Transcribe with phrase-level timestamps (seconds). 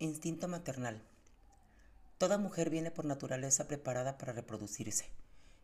[0.00, 1.00] Instinto maternal.
[2.18, 5.04] Toda mujer viene por naturaleza preparada para reproducirse,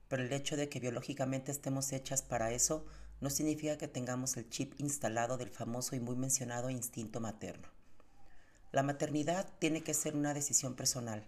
[0.08, 2.86] pero el hecho de que biológicamente estemos hechas para eso
[3.20, 7.66] no significa que tengamos el chip instalado del famoso y muy mencionado instinto materno.
[8.70, 11.24] La maternidad tiene que ser una decisión personal,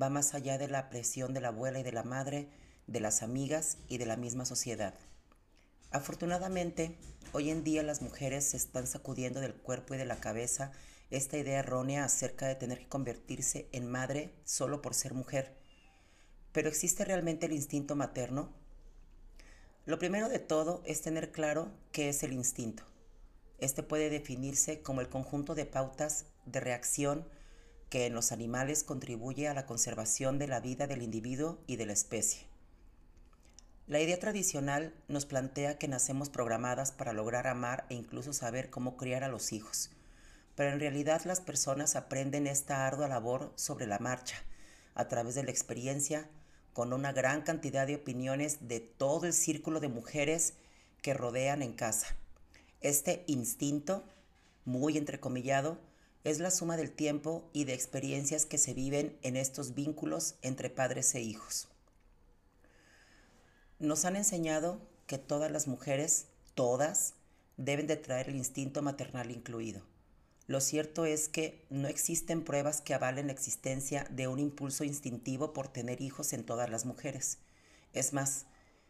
[0.00, 2.48] va más allá de la presión de la abuela y de la madre,
[2.86, 4.94] de las amigas y de la misma sociedad.
[5.92, 6.96] Afortunadamente,
[7.32, 10.72] hoy en día las mujeres se están sacudiendo del cuerpo y de la cabeza
[11.10, 15.54] esta idea errónea acerca de tener que convertirse en madre solo por ser mujer.
[16.52, 18.54] Pero ¿existe realmente el instinto materno?
[19.84, 22.84] Lo primero de todo es tener claro qué es el instinto.
[23.58, 27.28] Este puede definirse como el conjunto de pautas de reacción
[27.90, 31.84] que en los animales contribuye a la conservación de la vida del individuo y de
[31.84, 32.51] la especie.
[33.88, 38.96] La idea tradicional nos plantea que nacemos programadas para lograr amar e incluso saber cómo
[38.96, 39.90] criar a los hijos,
[40.54, 44.36] pero en realidad las personas aprenden esta ardua labor sobre la marcha,
[44.94, 46.28] a través de la experiencia,
[46.72, 50.54] con una gran cantidad de opiniones de todo el círculo de mujeres
[51.02, 52.14] que rodean en casa.
[52.82, 54.04] Este instinto,
[54.64, 55.80] muy entrecomillado,
[56.22, 60.70] es la suma del tiempo y de experiencias que se viven en estos vínculos entre
[60.70, 61.71] padres e hijos.
[63.82, 67.14] Nos han enseñado que todas las mujeres, todas,
[67.56, 69.82] deben de traer el instinto maternal incluido.
[70.46, 75.52] Lo cierto es que no existen pruebas que avalen la existencia de un impulso instintivo
[75.52, 77.38] por tener hijos en todas las mujeres.
[77.92, 78.46] Es más,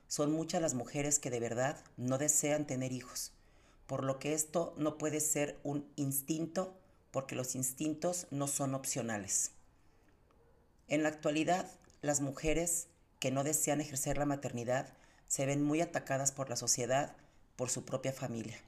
[0.08, 3.32] son muchas las mujeres que de verdad no desean tener hijos,
[3.86, 6.76] por lo que esto no puede ser un instinto
[7.12, 9.52] porque los instintos no son opcionales.
[10.88, 11.70] En la actualidad,
[12.02, 12.88] las mujeres
[13.22, 14.94] que no desean ejercer la maternidad
[15.28, 17.14] se ven muy atacadas por la sociedad,
[17.54, 18.58] por su propia familia.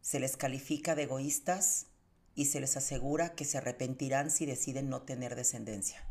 [0.00, 1.88] Se les califica de egoístas
[2.34, 6.02] y se les asegura que se arrepentirán si deciden no tener descendencia.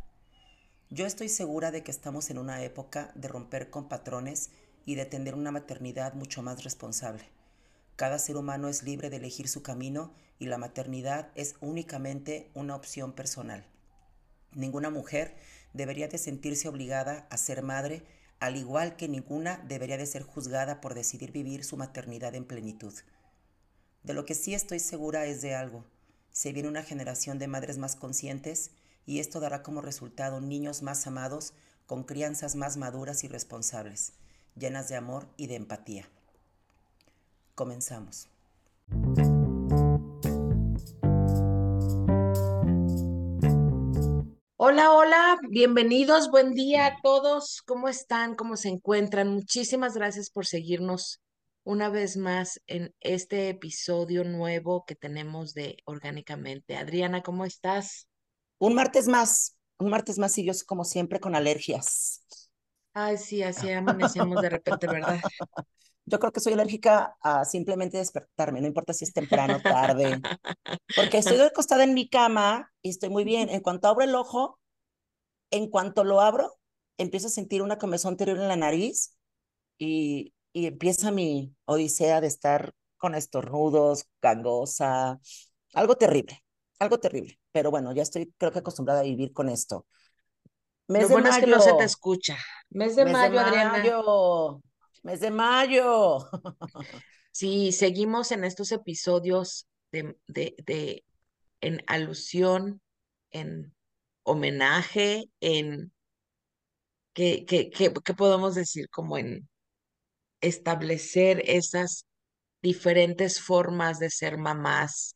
[0.91, 4.51] Yo estoy segura de que estamos en una época de romper con patrones
[4.85, 7.23] y de tener una maternidad mucho más responsable.
[7.95, 12.75] Cada ser humano es libre de elegir su camino y la maternidad es únicamente una
[12.75, 13.65] opción personal.
[14.53, 15.35] Ninguna mujer
[15.73, 18.03] debería de sentirse obligada a ser madre,
[18.39, 22.93] al igual que ninguna debería de ser juzgada por decidir vivir su maternidad en plenitud.
[24.03, 25.85] De lo que sí estoy segura es de algo.
[26.31, 28.71] Se viene una generación de madres más conscientes
[29.05, 31.53] y esto dará como resultado niños más amados,
[31.85, 34.13] con crianzas más maduras y responsables,
[34.55, 36.07] llenas de amor y de empatía.
[37.55, 38.29] Comenzamos.
[44.61, 47.61] Hola, hola, bienvenidos, buen día a todos.
[47.61, 48.35] ¿Cómo están?
[48.35, 49.29] ¿Cómo se encuentran?
[49.29, 51.21] Muchísimas gracias por seguirnos
[51.63, 56.75] una vez más en este episodio nuevo que tenemos de Orgánicamente.
[56.75, 58.09] Adriana, ¿cómo estás?
[58.57, 62.25] Un martes más, un martes más y yo como siempre con alergias.
[62.93, 65.21] Ay, sí, así amanecemos de repente, ¿verdad?
[66.09, 70.19] Yo creo que soy alérgica a simplemente despertarme, no importa si es temprano o tarde,
[70.95, 73.49] porque estoy acostada en mi cama y estoy muy bien.
[73.49, 74.59] En cuanto abro el ojo,
[75.51, 76.59] en cuanto lo abro,
[76.97, 79.15] empiezo a sentir una comezón terrible en la nariz
[79.77, 85.19] y, y empieza mi odisea de estar con estornudos, gangosa,
[85.73, 86.43] algo terrible,
[86.79, 87.39] algo terrible.
[87.51, 89.85] Pero bueno, ya estoy creo que acostumbrada a vivir con esto.
[90.87, 92.37] Mes Lo bueno es que no se te escucha.
[92.71, 93.65] Mes de mayo, de.
[93.65, 94.61] Mayo.
[95.03, 96.19] Mes de mayo.
[97.31, 101.05] Sí, seguimos en estos episodios de, de, de,
[101.61, 102.81] en alusión,
[103.31, 103.73] en
[104.23, 105.93] homenaje, en,
[107.13, 108.89] ¿qué, qué, qué, qué podemos decir?
[108.89, 109.47] Como en
[110.41, 112.05] establecer esas
[112.61, 115.15] diferentes formas de ser mamás,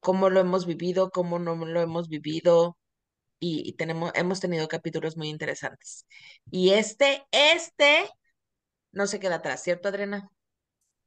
[0.00, 2.78] cómo lo hemos vivido, cómo no lo hemos vivido,
[3.40, 6.06] y, y, tenemos, hemos tenido capítulos muy interesantes.
[6.50, 8.08] Y este, este
[8.92, 10.30] no se queda atrás, ¿cierto, Adriana?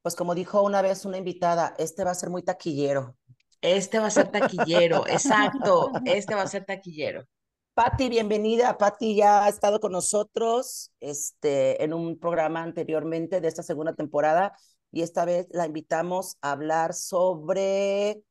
[0.02, 3.16] Pues como dijo una vez una invitada, este va a ser muy taquillero.
[3.60, 7.24] Este va a ser taquillero, exacto, este va a ser taquillero.
[7.74, 8.76] Patti, bienvenida.
[8.76, 14.52] Patti ya ha estado con nosotros este, en un programa anteriormente de esta segunda temporada
[14.90, 18.22] y esta vez la invitamos a hablar sobre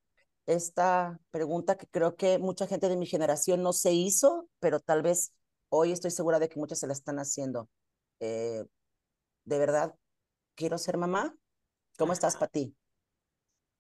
[0.46, 5.02] esta pregunta que creo que mucha gente de mi generación no se hizo, pero tal
[5.02, 5.34] vez
[5.70, 7.68] hoy estoy segura de que muchas se la están haciendo.
[8.20, 8.64] Eh,
[9.46, 9.96] de verdad,
[10.56, 11.36] quiero ser mamá.
[11.98, 12.76] ¿Cómo estás, Pati?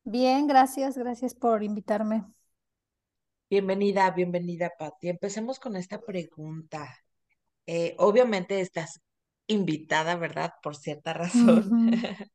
[0.04, 2.26] Bien, gracias, gracias por invitarme.
[3.50, 5.10] Bienvenida, bienvenida, Pati.
[5.10, 6.98] Empecemos con esta pregunta.
[7.66, 9.02] Eh, obviamente estás
[9.48, 10.54] invitada, ¿verdad?
[10.64, 11.92] Por cierta razón.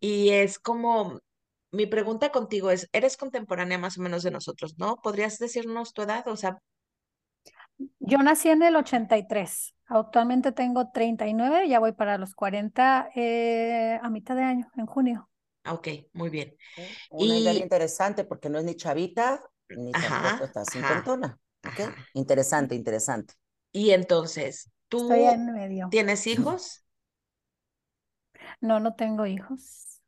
[0.00, 1.20] y es como,
[1.70, 4.96] mi pregunta contigo es, ¿eres contemporánea más o menos de nosotros, no?
[5.02, 6.26] ¿Podrías decirnos tu edad?
[6.28, 6.58] O sea,
[8.00, 9.74] Yo nací en el 83.
[9.86, 15.28] Actualmente tengo 39, ya voy para los 40 eh, a mitad de año, en junio.
[15.64, 16.56] ah, ok, muy bien.
[17.10, 21.38] Una idea Y, interesante porque no es ni chavita ni tampoco está ajá, cincuentona.
[21.64, 21.80] ¿ok?
[21.82, 22.08] ajá.
[22.14, 23.34] Interesante, interesante.
[23.72, 25.90] Y entonces, Estoy ¿tú en medio.
[25.90, 26.84] tienes hijos?
[28.60, 30.00] No, no tengo hijos.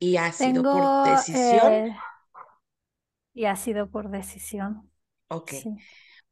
[0.00, 1.84] ¿Y ha sido por decisión?
[1.84, 1.94] eh,
[3.34, 4.90] y ha sido por decisión.
[5.28, 5.52] Ok.
[5.52, 5.70] Sí.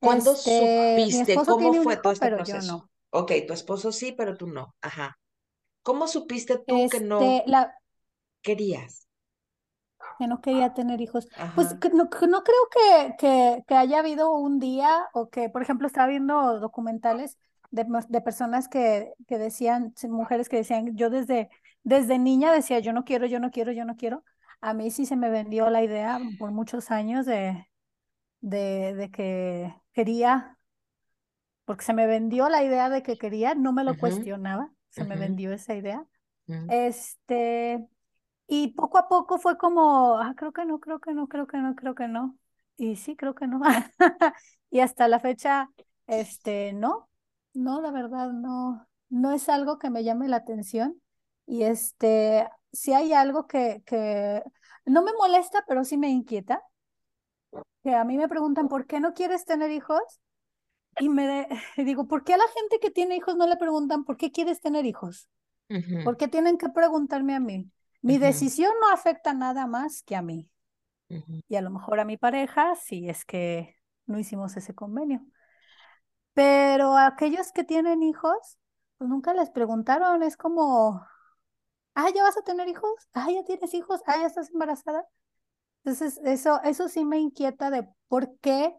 [0.01, 2.63] ¿Cuándo Este, supiste cómo fue todo este pero yo proceso?
[2.63, 2.91] no.
[3.11, 4.75] Ok, tu esposo sí, pero tú no.
[4.81, 5.19] Ajá.
[5.83, 7.75] ¿Cómo supiste tú que no Este, la,
[8.43, 9.09] querías?
[10.19, 11.29] que no quería tener hijos.
[11.55, 15.49] Pues que no, que no creo que, que, que haya habido un día o que,
[15.51, 17.39] por ejemplo, estaba viendo documentales
[17.71, 21.51] de, de personas que, que decían, mujeres que decían, yo desde,
[21.83, 24.25] desde niña decía, yo no quiero, yo no quiero, yo no quiero.
[24.61, 27.67] A mí sí se me vendió la idea por muchos años de,
[28.47, 30.57] de, de que quería,
[31.65, 35.17] porque se me vendió la idea de que quería, no me lo cuestionaba, se me
[35.17, 36.07] vendió esa idea.
[36.69, 37.85] Este,
[38.47, 41.59] y poco a poco fue como, ah, creo que no, creo que no, creo que
[41.59, 42.39] no, creo que no.
[42.77, 43.61] Y sí, creo que no.
[44.71, 45.71] Y hasta la fecha,
[46.07, 47.09] este, no,
[47.55, 51.01] no, la verdad, no, no es algo que me llame la atención.
[51.47, 54.43] Y este, si hay algo que, que
[54.85, 56.63] no me molesta, pero sí me inquieta,
[57.83, 60.03] que a mí me preguntan, ¿por qué no quieres tener hijos?
[60.99, 61.49] Y me de-
[61.85, 64.61] digo, ¿por qué a la gente que tiene hijos no le preguntan, ¿por qué quieres
[64.61, 65.29] tener hijos?
[65.71, 67.71] ujú, ¿Por qué tienen que preguntarme a mí?
[68.03, 70.51] Mi decisión no afecta nada más que a mí
[71.49, 73.77] y a lo mejor a mi pareja si es que
[74.07, 75.23] no hicimos ese convenio.
[76.35, 78.59] Pero a aquellos que tienen hijos,
[78.99, 81.07] pues nunca les preguntaron, es como,
[81.95, 82.93] ah, ¿ya vas a tener hijos?
[83.15, 84.01] Ah, ¿ya tienes hijos?
[84.07, 85.07] Ah, ¿ya estás embarazada?
[85.87, 88.75] Entonces, eso, eso sí me inquieta de por qué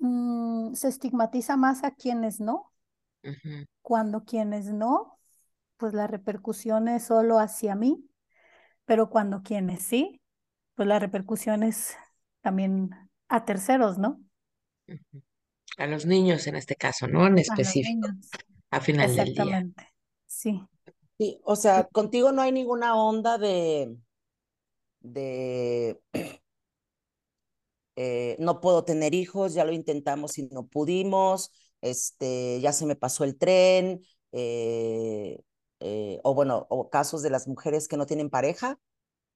[0.00, 2.72] mm, se estigmatiza más a quienes no,
[3.82, 5.18] cuando quienes no,
[5.76, 8.08] pues la repercusión es solo hacia mí,
[8.86, 10.22] pero cuando quienes sí,
[10.74, 11.96] pues la repercusión es
[12.42, 12.90] también
[13.28, 14.20] a terceros, ¿no?
[15.78, 17.26] A los niños en este caso, ¿no?
[17.26, 18.38] En A los específico, niños.
[18.70, 19.62] a final del día.
[19.62, 19.94] Exactamente.
[20.26, 20.62] Sí.
[21.18, 23.96] Sí, o sea, contigo no hay ninguna onda de,
[25.12, 26.00] de
[27.96, 32.96] eh, no puedo tener hijos, ya lo intentamos y no pudimos, este, ya se me
[32.96, 35.40] pasó el tren, eh,
[35.80, 38.78] eh, o bueno, o casos de las mujeres que no tienen pareja,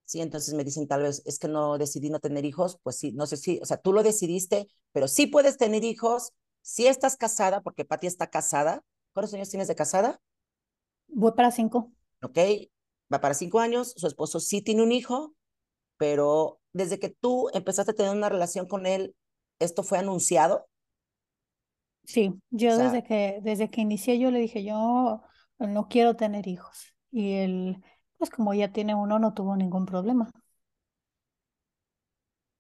[0.04, 3.12] sí, entonces me dicen tal vez es que no decidí no tener hijos, pues sí,
[3.12, 6.32] no sé si, o sea, tú lo decidiste, pero sí puedes tener hijos,
[6.62, 8.82] sí estás casada, porque Pati está casada.
[9.12, 10.20] ¿Cuántos años tienes de casada?
[11.08, 11.92] Voy para cinco.
[12.22, 12.38] ¿Ok?
[13.12, 15.34] Va para cinco años, su esposo sí tiene un hijo,
[16.00, 19.16] pero desde que tú empezaste a tener una relación con él,
[19.60, 20.66] ¿esto fue anunciado?
[22.04, 22.34] Sí,
[22.66, 25.22] O yo sea, desde que, desde que inicié yo le dije, yo
[25.58, 26.94] no quiero tener hijos.
[27.12, 27.82] Y él,
[28.18, 30.30] pues como ya tiene uno, no tuvo ningún problema.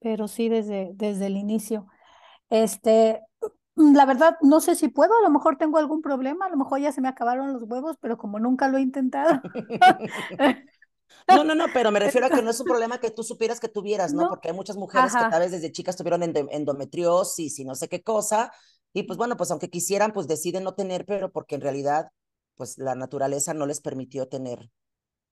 [0.00, 1.86] Pero sí, desde, desde el inicio.
[2.50, 3.22] Este,
[3.76, 6.80] la verdad, no sé si puedo, a lo mejor tengo algún problema, a lo mejor
[6.80, 9.42] ya se me acabaron los huevos, pero como nunca lo he intentado.
[11.28, 13.60] No, no, no, pero me refiero a que no es un problema que tú supieras
[13.60, 14.26] que tuvieras, ¿no?
[14.26, 17.74] No, Porque hay muchas mujeres que tal vez desde chicas tuvieron endo- endometriosis y no
[17.76, 18.52] sé qué cosa,
[18.92, 22.08] y pues bueno, pues aunque quisieran, pues deciden no tener, pero porque en realidad,
[22.56, 24.70] pues la naturaleza no les permitió tener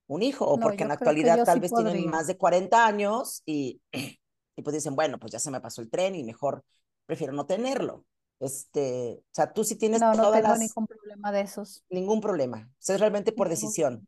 [0.07, 2.09] un hijo, o no, porque en la actualidad tal sí vez tienen podría.
[2.09, 3.81] más de 40 años y,
[4.57, 6.63] y pues dicen, bueno, pues ya se me pasó el tren y mejor
[7.05, 8.05] prefiero no tenerlo.
[8.39, 11.83] Este, o sea, tú sí tienes No, no todas tengo las, ningún problema de esos.
[11.89, 14.07] ningún problema, o sea, es realmente por decisión.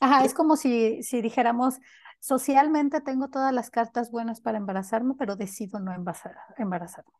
[0.00, 1.76] Ajá, es ¿Tien- como si, si dijéramos,
[2.20, 7.12] socialmente tengo todas las cartas buenas para embarazarme, pero decido no embaraza- embarazarme.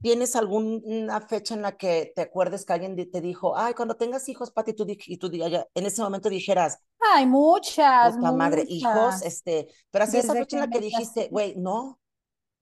[0.00, 4.28] ¿Tienes alguna fecha en la que te acuerdes que alguien te dijo, ay, cuando tengas
[4.28, 5.28] hijos, Pati, tú, y tú
[5.74, 9.22] en ese momento dijeras, Hay muchas, puta madre, hijos, muchas.
[9.22, 12.00] este, pero así esa Desde fecha en la que dijiste, güey, no,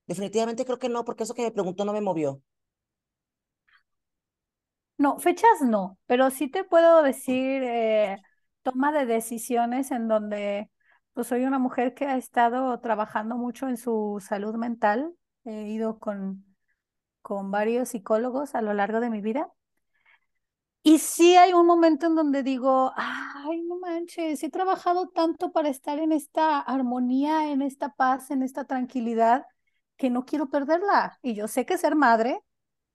[0.07, 2.41] definitivamente creo que no, porque eso que me preguntó no me movió.
[4.97, 8.17] No, fechas no, pero sí te puedo decir eh,
[8.63, 10.71] toma de decisiones en donde
[11.13, 15.13] pues soy una mujer que ha estado trabajando mucho en su salud mental.
[15.45, 16.45] He ido con,
[17.21, 19.51] con varios psicólogos a lo largo de mi vida.
[20.83, 25.67] Y sí hay un momento en donde digo, ay, no manches, he trabajado tanto para
[25.69, 29.45] estar en esta armonía, en esta paz, en esta tranquilidad,
[29.97, 31.19] que no quiero perderla.
[31.21, 32.39] Y yo sé que ser madre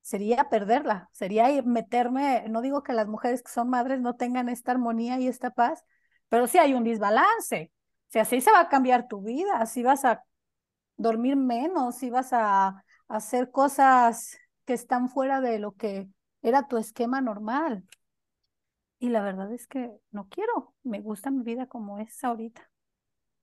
[0.03, 4.73] sería perderla, sería meterme, no digo que las mujeres que son madres no tengan esta
[4.73, 5.85] armonía y esta paz,
[6.29, 7.73] pero sí hay un desbalance.
[8.09, 10.25] O sea, así se va a cambiar tu vida, así vas a
[10.97, 16.09] dormir menos, si vas a hacer cosas que están fuera de lo que
[16.43, 17.85] era tu esquema normal.
[18.99, 22.71] Y la verdad es que no quiero, me gusta mi vida como es ahorita.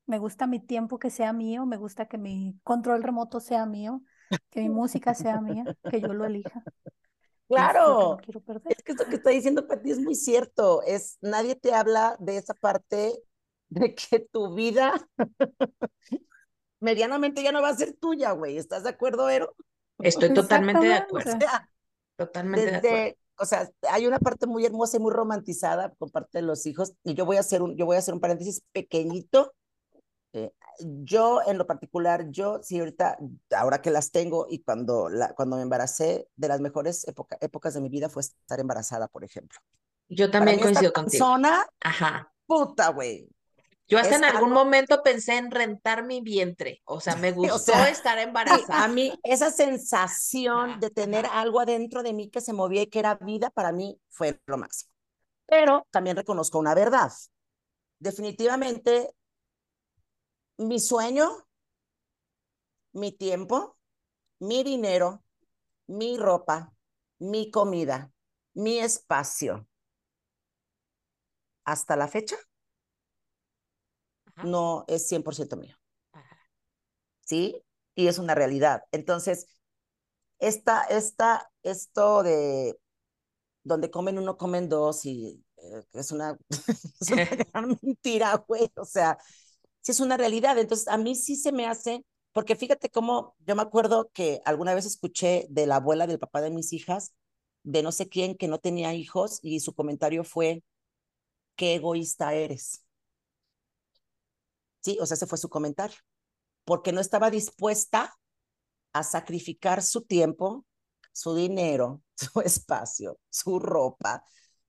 [0.06, 4.01] Me gusta mi tiempo que sea mío, me gusta que mi control remoto sea mío,
[4.50, 6.63] que mi música sea mía, que yo lo elija.
[7.48, 8.74] Claro, es, quiero perder.
[8.77, 10.83] es que esto que está diciendo Pati es muy cierto.
[10.83, 13.24] Es nadie te habla de esa parte
[13.69, 14.93] de que tu vida
[16.79, 18.57] medianamente ya no va a ser tuya, güey.
[18.57, 19.55] ¿Estás de acuerdo, Ero?
[20.00, 21.38] Estoy totalmente de acuerdo.
[22.15, 23.15] totalmente de acuerdo.
[23.41, 26.93] O sea, hay una parte muy hermosa y muy romantizada por parte de los hijos,
[27.05, 29.53] y yo voy a hacer un, yo voy a hacer un paréntesis pequeñito.
[30.33, 33.17] Eh, yo, en lo particular, yo, sí, ahorita,
[33.55, 37.05] ahora que las tengo y cuando, la, cuando me embaracé, de las mejores
[37.41, 39.59] épocas de mi vida fue estar embarazada, por ejemplo.
[40.07, 41.25] Yo también coincido contigo.
[41.25, 42.31] Persona, Ajá.
[42.45, 43.29] puta, güey.
[43.88, 48.19] Yo hasta en algún momento pensé en rentar mi vientre, o sea, me gustó estar
[48.19, 48.83] embarazada.
[48.83, 53.00] A mí esa sensación de tener algo adentro de mí que se movía y que
[53.00, 54.91] era vida, para mí fue lo máximo.
[55.48, 57.12] Pero también reconozco una verdad.
[57.98, 59.09] Definitivamente,
[60.60, 61.48] mi sueño,
[62.94, 63.78] mi tiempo,
[64.39, 65.24] mi dinero,
[65.88, 66.74] mi ropa,
[67.20, 68.12] mi comida,
[68.54, 69.68] mi espacio,
[71.63, 72.36] hasta la fecha
[74.44, 75.75] no es 100% mío.
[77.22, 77.63] ¿Sí?
[77.96, 78.84] Y es una realidad.
[78.92, 79.48] Entonces,
[80.39, 82.80] esta, esta, esto de
[83.63, 86.38] donde comen uno, comen dos, y eh, es, una,
[87.01, 88.72] es una gran mentira, güey.
[88.78, 89.18] O sea,
[89.89, 90.58] sí es una realidad.
[90.60, 94.75] Entonces, a mí sí se me hace, porque fíjate cómo yo me acuerdo que alguna
[94.75, 97.13] vez escuché de la abuela del papá de mis hijas,
[97.63, 100.63] de no sé quién que no tenía hijos, y su comentario fue,
[101.55, 102.84] qué egoísta eres.
[104.81, 105.98] Sí, o sea, ese fue su comentario,
[106.65, 108.15] porque no estaba dispuesta
[108.93, 110.65] a sacrificar su tiempo,
[111.13, 114.24] su dinero, su espacio, su ropa,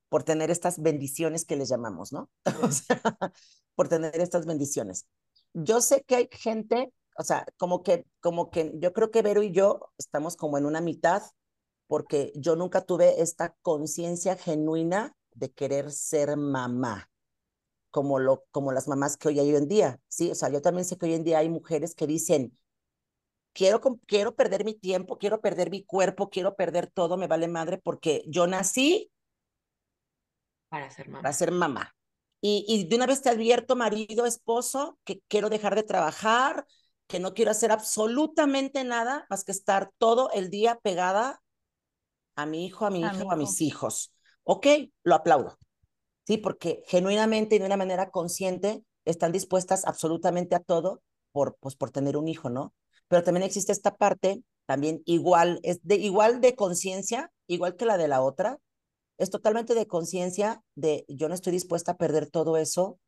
[0.09, 2.31] por tener estas bendiciones que les llamamos, ¿no?
[2.63, 3.01] O sea,
[3.81, 5.07] por tener estas bendiciones.
[5.55, 9.43] Yo sé que hay gente, o sea, como que, como que yo creo que Vero
[9.43, 11.23] y yo estamos como en una mitad,
[11.87, 17.09] porque yo nunca tuve esta conciencia genuina de querer ser mamá
[17.91, 20.31] como, lo, como las mamás que hoy hay hoy en día, ¿sí?
[20.31, 22.55] O sea, yo también sé que hoy en día hay mujeres que dicen,
[23.55, 27.79] quiero, quiero perder mi tiempo, quiero perder mi cuerpo, quiero perder todo, me vale madre,
[27.79, 29.11] porque yo nací
[30.69, 31.23] para ser mamá.
[31.23, 31.95] Para ser mamá.
[32.41, 36.67] Y, y de una vez te advierto, marido, esposo, que quiero dejar de trabajar,
[37.07, 41.43] que no quiero hacer absolutamente nada más que estar todo el día pegada
[42.37, 44.13] a mi hijo, a mi hijo, a mis hijos.
[44.45, 44.67] Ok,
[45.03, 45.59] lo aplaudo.
[46.31, 46.39] ¿sí?
[46.39, 51.91] Porque genuinamente y de una manera consciente están dispuestas absolutamente a todo por, pues, por
[51.91, 52.73] tener un hijo, ¿no?
[53.09, 57.99] Pero también existe esta parte, también igual, es de, igual de conciencia, igual que la
[57.99, 58.59] de la otra,
[59.21, 62.99] es totalmente de conciencia de yo no estoy dispuesta a perder todo eso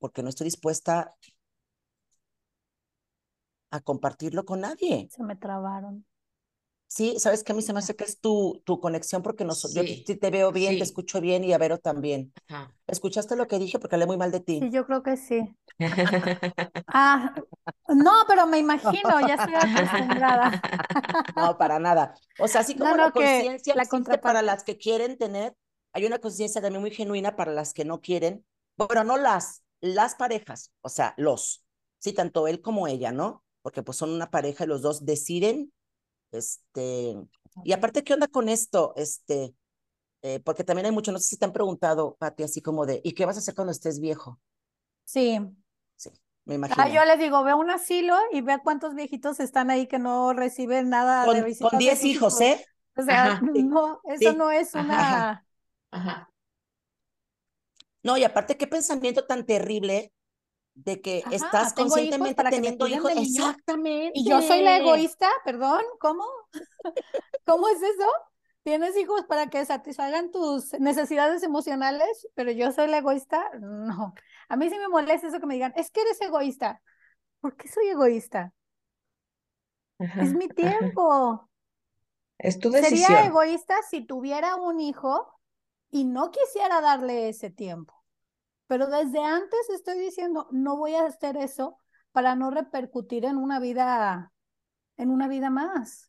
[0.00, 1.14] porque no estoy dispuesta
[3.70, 5.08] a compartirlo con nadie.
[5.12, 6.04] Se me trabaron.
[6.92, 9.54] Sí, sabes que a mí se me hace que es tu, tu conexión porque no,
[9.54, 12.32] yo sí te veo bien, te escucho bien y a Vero también.
[12.88, 13.78] ¿Escuchaste lo que dije?
[13.78, 14.58] Porque hablé muy mal de ti.
[14.58, 15.54] Sí, yo creo que sí.
[16.88, 17.32] ah,
[17.86, 20.60] no, pero me imagino, ya estoy acostumbrada.
[21.36, 22.16] no, para nada.
[22.40, 25.54] O sea, así como la conciencia la para las que quieren tener,
[25.92, 28.44] hay una conciencia también muy genuina para las que no quieren.
[28.76, 31.64] Bueno, no las, las parejas, o sea, los.
[32.00, 33.44] Sí, tanto él como ella, ¿no?
[33.62, 35.72] Porque pues son una pareja y los dos deciden
[36.32, 37.16] este,
[37.64, 38.92] y aparte, ¿qué onda con esto?
[38.96, 39.54] Este,
[40.22, 43.00] eh, porque también hay mucho, no sé si te han preguntado, Pati, así como de,
[43.04, 44.38] ¿y qué vas a hacer cuando estés viejo?
[45.04, 45.40] Sí.
[45.96, 46.10] Sí,
[46.44, 46.82] me imagino.
[46.82, 50.32] Ah, yo les digo, ve un asilo y ve cuántos viejitos están ahí que no
[50.32, 51.70] reciben nada con, de visitas.
[51.70, 52.64] Con 10 hijos, ¿eh?
[52.96, 55.46] O sea, no, eso no es una...
[55.90, 56.30] Ajá.
[58.02, 60.12] No, y aparte, qué pensamiento tan terrible
[60.74, 63.12] de que estás conscientemente para teniendo hijos.
[63.16, 64.12] Exactamente.
[64.14, 66.24] Y yo soy la egoísta, perdón, ¿cómo?
[67.46, 68.10] ¿Cómo es eso?
[68.62, 73.42] Tienes hijos para que satisfagan tus necesidades emocionales, pero yo soy la egoísta.
[73.60, 74.14] No.
[74.48, 76.82] A mí sí me molesta eso que me digan, es que eres egoísta.
[77.40, 78.52] ¿Por qué soy egoísta?
[79.98, 81.48] es mi tiempo.
[82.38, 83.00] Es tu decisión.
[83.00, 85.40] Sería egoísta si tuviera un hijo
[85.90, 87.99] y no quisiera darle ese tiempo.
[88.70, 91.76] Pero desde antes estoy diciendo, no voy a hacer eso
[92.12, 94.32] para no repercutir en una vida,
[94.96, 96.08] en una vida más.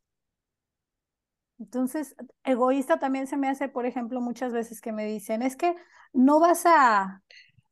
[1.58, 5.76] Entonces, egoísta también se me hace, por ejemplo, muchas veces que me dicen, es que
[6.14, 7.24] no vas a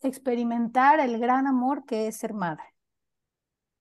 [0.02, 2.64] experimentar el gran amor que es ser madre.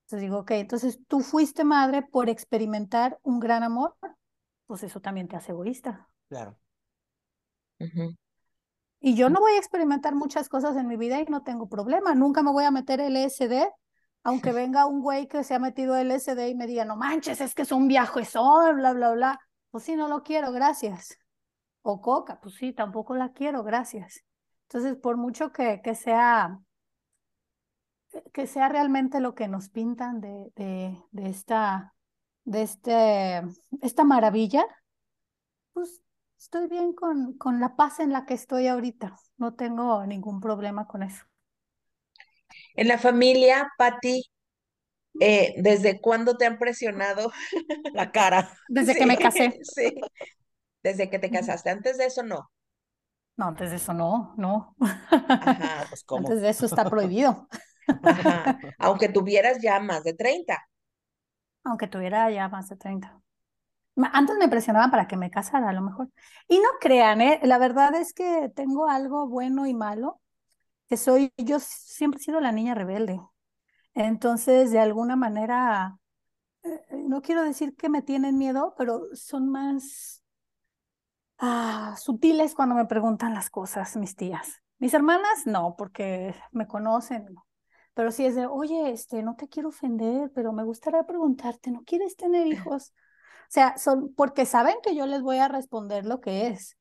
[0.03, 3.97] Entonces digo, ok, entonces tú fuiste madre por experimentar un gran amor,
[4.67, 6.07] pues eso también te hace egoísta.
[6.29, 6.59] Claro.
[9.01, 12.15] Y yo no voy a experimentar muchas cosas en mi vida y no tengo problema.
[12.15, 13.69] Nunca me voy a meter LSD,
[14.25, 17.55] aunque venga un güey que se ha metido LSD y me diga, no manches, es
[17.55, 19.41] que es un viajesón, bla, bla, bla.
[19.71, 21.19] Pues sí, no lo quiero, gracias.
[21.83, 24.25] O coca, pues sí, tampoco la quiero, gracias.
[24.69, 26.61] Entonces, por mucho que, que sea
[28.33, 31.95] que sea realmente lo que nos pintan de, de, de esta,
[32.45, 33.43] de este,
[33.83, 34.65] esta maravilla,
[35.73, 36.01] pues
[36.39, 39.17] estoy bien con, con la paz en la que estoy ahorita.
[39.37, 41.25] No tengo ningún problema con eso.
[42.75, 44.23] En la familia, Patti,
[45.21, 47.33] eh, ¿desde cuándo te han presionado?
[47.95, 48.51] La cara.
[48.69, 49.59] Desde que me casé.
[49.63, 49.95] Sí,
[50.83, 51.71] desde que te casaste.
[51.71, 52.51] Antes de eso, no.
[53.37, 54.75] No, antes de eso no, no.
[54.81, 56.29] Ajá, pues ¿cómo?
[56.29, 57.49] Antes de eso está prohibido.
[58.03, 58.59] Ajá.
[58.79, 60.59] Aunque tuvieras ya más de 30.
[61.63, 63.21] Aunque tuviera ya más de 30.
[64.13, 66.09] Antes me presionaban para que me casara, a lo mejor.
[66.49, 67.41] Y no crean, ¿eh?
[67.43, 70.21] la verdad es que tengo algo bueno y malo,
[70.89, 73.21] que soy, yo siempre he sido la niña rebelde.
[73.95, 75.99] Entonces, de alguna manera,
[76.63, 80.23] eh, no quiero decir que me tienen miedo, pero son más
[81.39, 84.63] ah, sutiles cuando me preguntan las cosas, mis tías.
[84.79, 87.27] Mis hermanas, no, porque me conocen,
[87.95, 91.83] pero si es de, oye, este, no te quiero ofender, pero me gustaría preguntarte, ¿no
[91.85, 92.95] quieres tener hijos?
[93.49, 96.77] O sea, son porque saben que yo les voy a responder lo que es.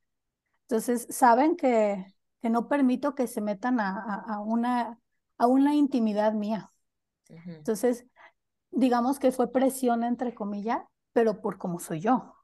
[0.63, 2.05] Entonces, saben que,
[2.41, 4.99] que no permito que se metan a, a, una,
[5.37, 6.71] a una intimidad mía.
[7.29, 8.05] Entonces,
[8.71, 10.81] digamos que fue presión, entre comillas,
[11.13, 12.35] pero por cómo soy yo.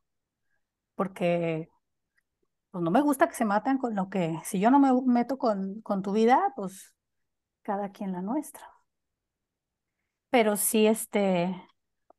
[0.95, 1.69] Porque
[2.71, 5.37] pues no me gusta que se maten con lo que, si yo no me meto
[5.37, 6.93] con, con tu vida, pues
[7.61, 8.67] cada quien la nuestra.
[10.29, 11.55] Pero sí, este,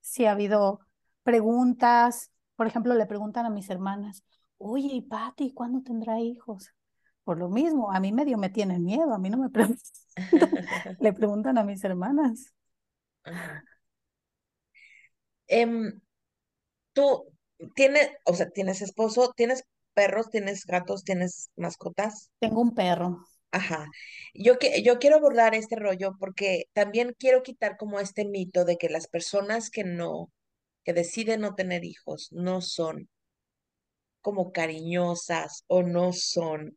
[0.01, 0.84] sí ha habido
[1.25, 4.23] preguntas, por ejemplo, le preguntan a mis hermanas,
[4.59, 6.73] oye, y Patti, ¿cuándo tendrá hijos?
[7.25, 9.83] Por lo mismo, a mí medio me tienen miedo, a mí no me preguntan,
[11.01, 12.55] le preguntan a mis hermanas.
[15.47, 16.01] Em,
[16.93, 17.27] tú
[17.75, 22.31] tienes, o sea, tienes esposo, tienes perros, tienes gatos, tienes mascotas.
[22.41, 23.25] Tengo un perro.
[23.51, 23.87] Ajá.
[24.35, 28.77] Yo, que, yo quiero abordar este rollo porque también quiero quitar como este mito de
[28.77, 30.31] que las personas que no,
[30.85, 33.09] que deciden no tener hijos, no son
[34.20, 36.77] como cariñosas o no son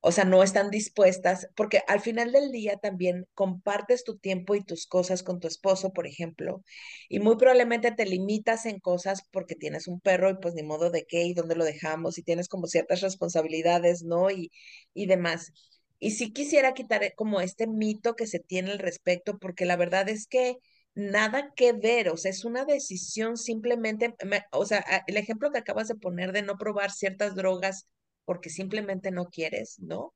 [0.00, 4.64] o sea, no están dispuestas, porque al final del día también compartes tu tiempo y
[4.64, 6.62] tus cosas con tu esposo, por ejemplo,
[7.10, 10.90] y muy probablemente te limitas en cosas porque tienes un perro y pues ni modo
[10.90, 14.30] de qué y dónde lo dejamos y tienes como ciertas responsabilidades, ¿no?
[14.30, 14.52] Y,
[14.94, 15.52] y demás.
[15.98, 19.76] Y sí quisiera quitar eh, como este mito que se tiene al respecto, porque la
[19.76, 20.56] verdad es que
[20.96, 24.16] nada que ver, o sea, es una decisión simplemente,
[24.50, 27.88] o sea, el ejemplo que acabas de poner de no probar ciertas drogas
[28.24, 30.14] porque simplemente no quieres, ¿no?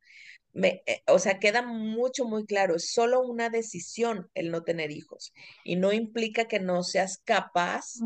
[0.53, 4.91] Me, eh, o sea, queda mucho, muy claro, es solo una decisión el no tener
[4.91, 5.33] hijos
[5.65, 8.05] y no implica que no seas capaz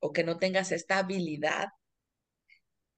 [0.00, 1.68] o que no tengas esta habilidad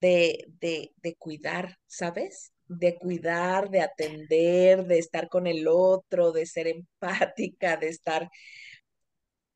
[0.00, 2.53] de, de, de cuidar, ¿sabes?
[2.66, 8.30] De cuidar, de atender, de estar con el otro, de ser empática, de estar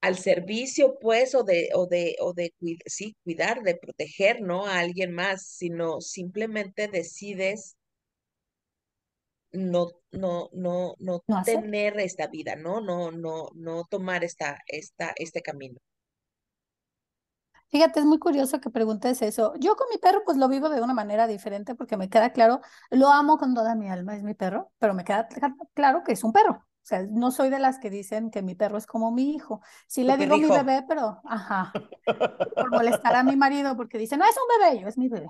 [0.01, 2.53] al servicio, pues, o de, o de, o de
[2.87, 4.67] sí, cuidar, de proteger, ¿no?
[4.67, 7.77] A alguien más, sino simplemente decides
[9.53, 12.81] no, no, no, no, tener esta vida, ¿no?
[12.81, 15.79] No, no, no tomar esta, esta, este camino.
[17.71, 19.53] Fíjate, es muy curioso que preguntes eso.
[19.59, 22.61] Yo con mi perro pues lo vivo de una manera diferente porque me queda claro,
[22.91, 25.29] lo amo con toda mi alma, es mi perro, pero me queda
[25.75, 26.53] claro que es un perro.
[26.55, 29.61] O sea, no soy de las que dicen que mi perro es como mi hijo.
[29.87, 31.73] Sí le digo mi bebé, pero, ajá,
[32.57, 35.29] por molestar a mi marido porque dice, no es un bebé, yo es mi bebé.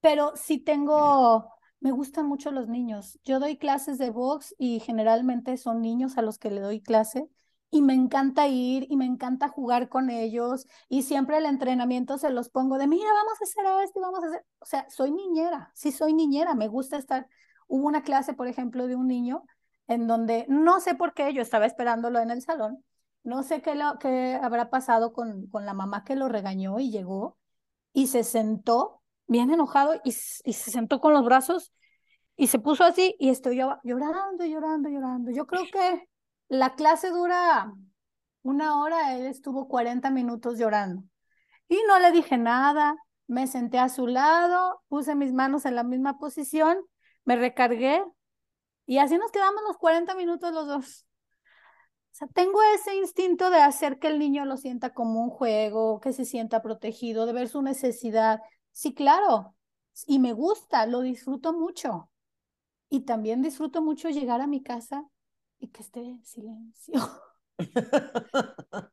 [0.00, 3.18] Pero sí tengo, me gustan mucho los niños.
[3.24, 7.28] Yo doy clases de box y generalmente son niños a los que le doy clase
[7.70, 12.30] y me encanta ir y me encanta jugar con ellos y siempre el entrenamiento se
[12.30, 15.12] los pongo de, mira, vamos a hacer esto y vamos a hacer, o sea, soy
[15.12, 17.28] niñera, sí soy niñera, me gusta estar.
[17.68, 19.44] Hubo una clase, por ejemplo, de un niño
[19.86, 22.84] en donde no sé por qué, yo estaba esperándolo en el salón,
[23.22, 26.90] no sé qué, lo, qué habrá pasado con, con la mamá que lo regañó y
[26.90, 27.38] llegó
[27.92, 30.12] y se sentó bien enojado y, y
[30.52, 31.72] se sentó con los brazos
[32.36, 35.30] y se puso así y estoy llorando, llorando, llorando.
[35.30, 36.08] Yo creo que
[36.50, 37.72] la clase dura
[38.42, 41.04] una hora, él estuvo 40 minutos llorando.
[41.68, 42.96] Y no le dije nada,
[43.28, 46.78] me senté a su lado, puse mis manos en la misma posición,
[47.24, 48.04] me recargué
[48.84, 51.06] y así nos quedamos los 40 minutos los dos.
[52.34, 56.24] Tengo ese instinto de hacer que el niño lo sienta como un juego, que se
[56.24, 58.40] sienta protegido, de ver su necesidad.
[58.72, 59.54] Sí, claro,
[60.06, 62.10] y me gusta, lo disfruto mucho.
[62.88, 65.08] Y también disfruto mucho llegar a mi casa
[65.60, 67.00] y que esté silencio.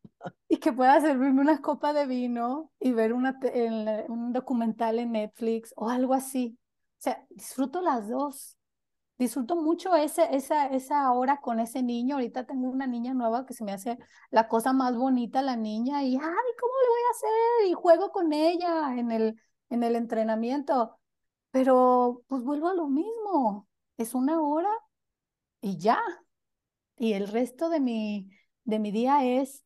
[0.50, 3.40] y que pueda servirme una copa de vino y ver una
[4.10, 6.58] un documental en Netflix o algo así.
[7.00, 8.58] O sea, disfruto las dos.
[9.18, 12.16] Disfruto mucho ese, esa, esa hora con ese niño.
[12.16, 13.98] Ahorita tengo una niña nueva que se me hace
[14.30, 17.70] la cosa más bonita, la niña, y ay, ¿cómo le voy a hacer?
[17.70, 21.00] Y juego con ella en el, en el entrenamiento.
[21.52, 23.68] Pero pues vuelvo a lo mismo.
[23.98, 24.70] Es una hora
[25.62, 26.00] y ya.
[26.98, 28.30] Y el resto de mi,
[28.64, 29.64] de mi día es,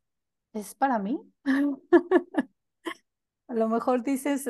[0.53, 1.19] es para mí.
[3.47, 4.49] a lo mejor dices,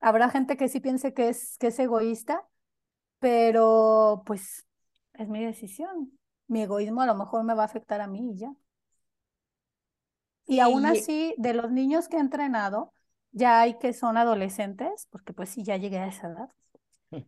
[0.00, 2.46] habrá gente que sí piense que es, que es egoísta,
[3.18, 4.66] pero pues
[5.14, 6.18] es mi decisión.
[6.46, 8.52] Mi egoísmo a lo mejor me va a afectar a mí y ya.
[10.46, 12.92] Y aún así, de los niños que he entrenado,
[13.30, 16.50] ya hay que son adolescentes, porque pues sí, ya llegué a esa edad,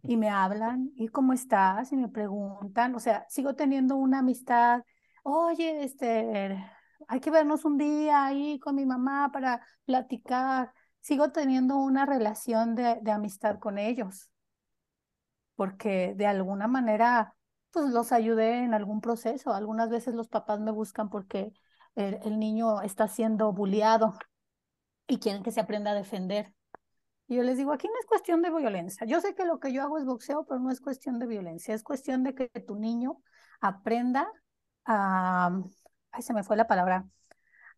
[0.03, 1.93] y me hablan, ¿y cómo estás?
[1.93, 4.83] Y me preguntan, o sea, sigo teniendo una amistad,
[5.23, 6.65] oye, este,
[7.09, 12.75] hay que vernos un día ahí con mi mamá para platicar, sigo teniendo una relación
[12.75, 14.33] de, de amistad con ellos
[15.63, 17.37] porque de alguna manera
[17.71, 19.53] pues los ayudé en algún proceso.
[19.53, 21.53] Algunas veces los papás me buscan porque
[21.95, 24.15] el, niño está siendo bulliado
[25.07, 26.53] y quieren que se aprenda a defender.
[27.29, 29.07] Y yo les digo, aquí no es cuestión de violencia.
[29.07, 31.75] Yo sé que lo que yo hago es boxeo, pero no es cuestión de violencia.
[31.75, 33.23] Es cuestión de que tu niño
[33.61, 34.29] aprenda
[34.85, 35.51] a,
[36.11, 37.09] ay, se me fue la palabra,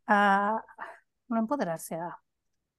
[0.07, 0.64] a
[1.28, 2.18] no empoderarse, a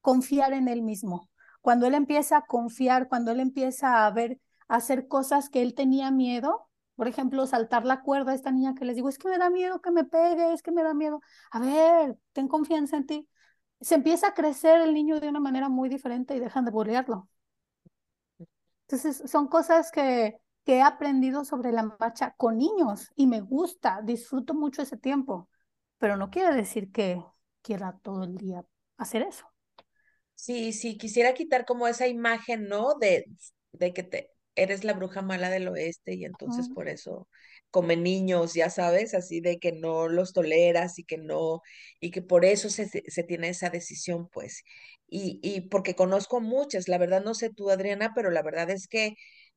[0.01, 1.29] confiar en él mismo.
[1.61, 6.11] Cuando él empieza a confiar, cuando él empieza a ver hacer cosas que él tenía
[6.11, 6.69] miedo.
[6.95, 9.49] Por ejemplo, saltar la cuerda a esta niña que les digo, es que me da
[9.49, 11.21] miedo que me pegue, es que me da miedo.
[11.51, 13.29] A ver, ten confianza en ti.
[13.85, 17.29] Se empieza a crecer el niño de una manera muy diferente y dejan de burlarlo.
[18.87, 24.01] Entonces, son cosas que, que he aprendido sobre la marcha con niños y me gusta,
[24.03, 25.51] disfruto mucho ese tiempo,
[25.99, 27.23] pero no quiere decir que
[27.61, 28.65] quiera todo el día
[28.97, 29.45] hacer eso.
[30.33, 32.95] Sí, sí, quisiera quitar como esa imagen, ¿no?
[32.95, 33.25] De,
[33.71, 37.27] de que te, eres la bruja mala del oeste y entonces por eso
[37.75, 41.61] come niños, ya sabes, así de que no los toleras y que no,
[41.99, 44.63] y que por eso se, se tiene esa decisión, pues.
[45.09, 48.87] Y, y porque conozco muchas, la verdad no sé tú, Adriana, pero la verdad es
[48.87, 49.15] que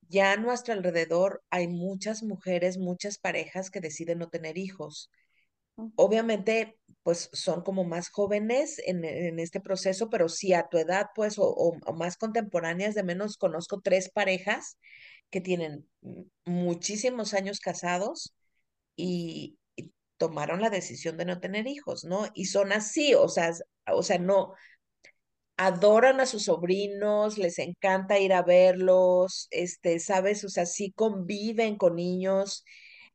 [0.08, 5.10] ya a nuestro alrededor hay muchas mujeres, muchas parejas que deciden no tener hijos.
[5.94, 11.06] Obviamente, pues son como más jóvenes en, en, este proceso, pero sí a tu edad,
[11.14, 14.76] pues, o, o, más contemporáneas, de menos conozco tres parejas
[15.30, 15.88] que tienen
[16.44, 18.34] muchísimos años casados
[18.96, 19.58] y,
[20.18, 22.26] tomaron la decisión de no tener hijos, ¿no?
[22.34, 23.52] Y son así, o sea,
[23.86, 24.54] o sea, no,
[25.56, 31.76] adoran a sus sobrinos, les encanta ir a verlos, este, sabes, o sea, sí conviven
[31.76, 32.64] con niños,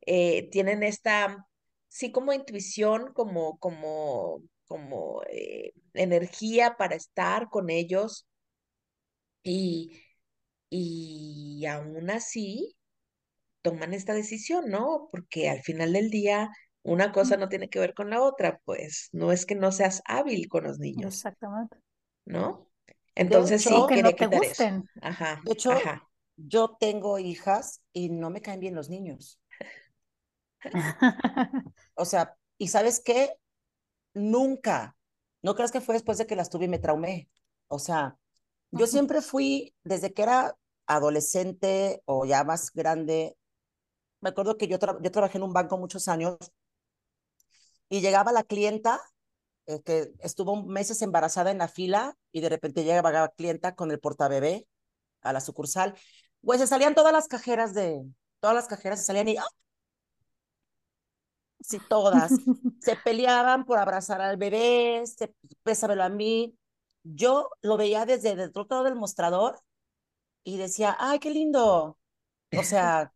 [0.06, 1.48] eh, tienen esta
[1.94, 8.28] sí como intuición, como, como, como eh, energía para estar con ellos.
[9.44, 10.02] Y,
[10.76, 12.76] y aún así
[13.62, 15.08] toman esta decisión, ¿no?
[15.12, 16.50] Porque al final del día
[16.82, 20.02] una cosa no tiene que ver con la otra, pues no es que no seas
[20.06, 21.14] hábil con los niños.
[21.14, 21.78] Exactamente.
[22.26, 22.72] ¿No?
[23.14, 24.90] Entonces sí, que no te gusten.
[25.00, 25.42] Ajá.
[25.46, 25.74] De hecho,
[26.38, 29.40] yo tengo hijas y no me caen bien los niños.
[31.94, 33.36] o sea, ¿y sabes qué?
[34.16, 34.98] Nunca,
[35.44, 37.30] no creas que fue después de que las tuve y me traumé.
[37.68, 38.18] O sea,
[38.72, 40.58] yo siempre fui, desde que era
[40.88, 43.38] adolescente o ya más grande,
[44.22, 46.38] me acuerdo que yo, yo trabajé en un banco muchos años
[47.90, 49.02] y llegaba la clienta
[49.66, 53.92] eh, que estuvo meses embarazada en la fila y de repente llegaba la clienta con
[53.92, 54.68] el portabebé
[55.22, 55.96] a la sucursal.
[56.42, 58.02] Pues se salían todas las cajeras de,
[58.40, 59.46] todas las cajeras se salían y ¡ah!
[61.62, 62.32] sí, todas,
[62.82, 66.58] se peleaban por abrazar al bebé, se, pésamelo a mí.
[67.04, 69.60] Yo lo veía desde el otro lado del mostrador
[70.44, 71.98] y decía, ay, qué lindo.
[72.58, 73.14] O sea,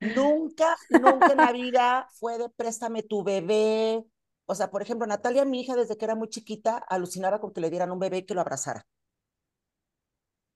[0.00, 4.04] nunca, nunca en la vida fue de préstame tu bebé.
[4.46, 7.60] O sea, por ejemplo, Natalia, mi hija, desde que era muy chiquita, alucinaba con que
[7.60, 8.86] le dieran un bebé y que lo abrazara.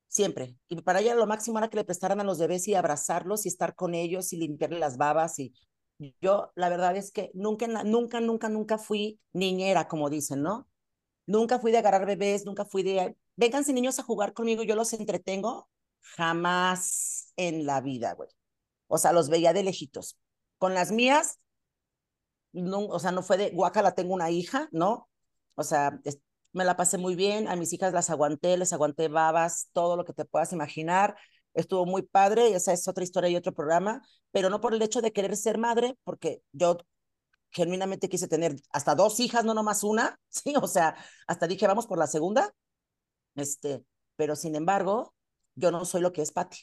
[0.08, 0.56] Siempre.
[0.68, 3.48] Y para ella lo máximo era que le prestaran a los bebés y abrazarlos y
[3.48, 5.54] estar con ellos y limpiarle las babas y
[6.20, 10.68] yo, la verdad es que nunca, nunca, nunca, nunca fui niñera, como dicen, ¿no?
[11.26, 14.92] Nunca fui de agarrar bebés, nunca fui de, vénganse niños a jugar conmigo, yo los
[14.92, 15.68] entretengo.
[16.16, 18.28] Jamás en la vida, güey.
[18.86, 20.18] O sea, los veía de lejitos.
[20.58, 21.38] Con las mías,
[22.52, 25.08] no, o sea, no fue de, guacala, tengo una hija, ¿no?
[25.54, 25.98] O sea,
[26.52, 30.04] me la pasé muy bien, a mis hijas las aguanté, les aguanté babas, todo lo
[30.04, 31.16] que te puedas imaginar.
[31.54, 35.00] Estuvo muy padre, esa es otra historia y otro programa, pero no por el hecho
[35.00, 36.78] de querer ser madre, porque yo
[37.52, 40.94] genuinamente quise tener hasta dos hijas, no nomás una, sí, o sea,
[41.26, 42.52] hasta dije, vamos por la segunda,
[43.34, 43.84] este,
[44.16, 45.14] pero sin embargo,
[45.54, 46.58] yo no soy lo que es Patti.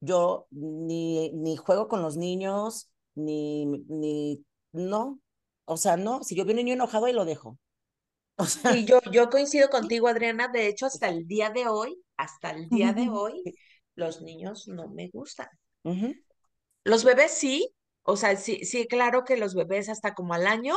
[0.00, 5.20] Yo ni, ni juego con los niños, ni, ni, no,
[5.64, 7.58] o sea, no, si yo veo un niño enojado, ahí lo dejo.
[8.38, 11.98] O sea, y yo, yo coincido contigo, Adriana, de hecho, hasta el día de hoy,
[12.18, 13.42] hasta el día de hoy,
[13.94, 15.48] los niños no me gustan.
[16.84, 20.76] Los bebés sí, o sea, sí, sí, claro que los bebés hasta como al año,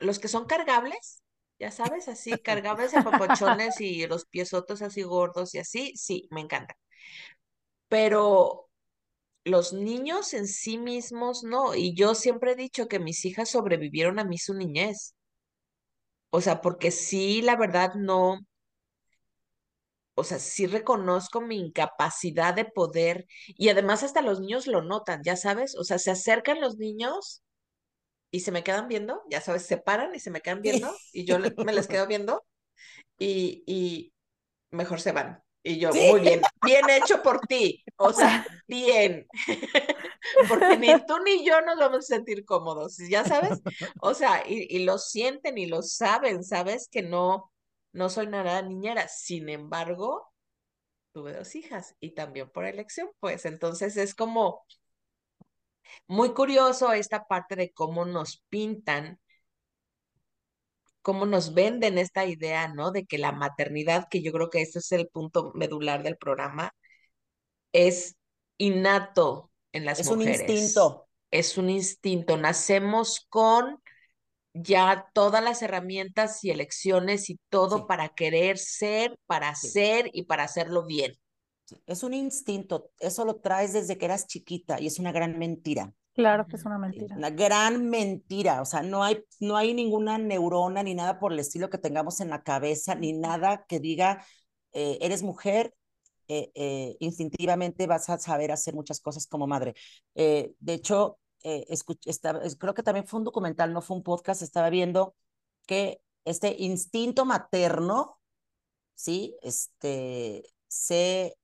[0.00, 1.22] los que son cargables,
[1.60, 6.40] ya sabes, así, cargables a papachones y los piesotos así gordos y así, sí, me
[6.40, 6.76] encanta.
[7.88, 8.68] Pero
[9.44, 14.18] los niños en sí mismos no, y yo siempre he dicho que mis hijas sobrevivieron
[14.20, 15.14] a mí su niñez.
[16.30, 18.40] O sea, porque sí, la verdad no,
[20.14, 25.22] o sea, sí reconozco mi incapacidad de poder y además hasta los niños lo notan,
[25.24, 27.42] ya sabes, o sea, se acercan los niños
[28.30, 31.24] y se me quedan viendo, ya sabes, se paran y se me quedan viendo y
[31.24, 32.44] yo me les quedo viendo
[33.18, 34.12] y, y
[34.70, 35.42] mejor se van.
[35.62, 39.26] Y yo, muy bien, bien hecho por ti, o sea, bien,
[40.48, 43.60] porque ni tú ni yo nos vamos a sentir cómodos, ya sabes,
[44.00, 47.52] o sea, y, y lo sienten y lo saben, sabes que no,
[47.92, 50.32] no soy nada niñera, sin embargo,
[51.12, 54.64] tuve dos hijas y también por elección, pues entonces es como
[56.06, 59.18] muy curioso esta parte de cómo nos pintan
[61.02, 62.90] cómo nos venden esta idea, ¿no?
[62.90, 66.74] De que la maternidad, que yo creo que ese es el punto medular del programa,
[67.72, 68.16] es
[68.58, 70.40] innato en las mujeres.
[70.40, 71.08] Es un instinto.
[71.30, 72.36] Es un instinto.
[72.36, 73.80] Nacemos con
[74.52, 80.44] ya todas las herramientas y elecciones y todo para querer ser, para ser y para
[80.44, 81.19] hacerlo bien.
[81.86, 85.94] Es un instinto, eso lo traes desde que eras chiquita y es una gran mentira.
[86.14, 87.16] Claro que es una mentira.
[87.16, 91.38] Una gran mentira, o sea, no hay, no hay ninguna neurona ni nada por el
[91.38, 94.24] estilo que tengamos en la cabeza, ni nada que diga,
[94.72, 95.74] eh, eres mujer,
[96.28, 99.74] eh, eh, instintivamente vas a saber hacer muchas cosas como madre.
[100.14, 105.14] de hecho, estaba, creo que también fue un documental, no fue un podcast, estaba viendo
[105.66, 108.20] que este instinto materno,
[108.94, 109.36] ¿sí?
[109.42, 111.36] Este, se,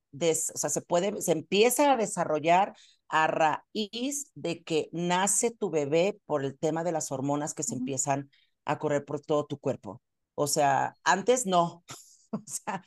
[0.55, 2.74] o sea, se puede, se empieza a desarrollar
[3.09, 7.74] a raíz de que nace tu bebé por el tema de las hormonas que se
[7.74, 8.31] empiezan
[8.64, 10.02] a correr por todo tu cuerpo.
[10.35, 11.85] O sea, antes no.
[12.31, 12.83] o sea,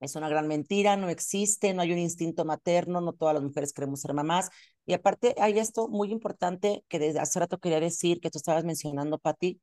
[0.00, 3.72] es una gran mentira, no existe, no hay un instinto materno, no todas las mujeres
[3.72, 4.50] queremos ser mamás.
[4.86, 8.64] Y aparte hay esto muy importante que desde hace rato quería decir, que tú estabas
[8.64, 9.60] mencionando, Patti,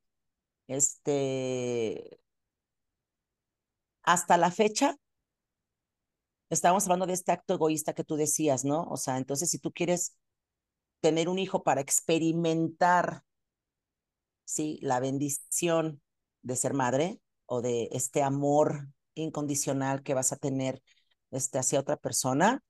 [0.68, 2.20] este,
[4.02, 4.96] hasta la fecha,
[6.50, 8.84] estábamos hablando de este acto egoísta que tú decías, ¿no?
[8.84, 10.16] O sea, entonces si tú quieres
[11.00, 13.22] tener un hijo para experimentar,
[14.44, 16.00] sí, la bendición
[16.42, 20.82] de ser madre o de este amor incondicional que vas a tener
[21.30, 22.62] este, hacia otra persona,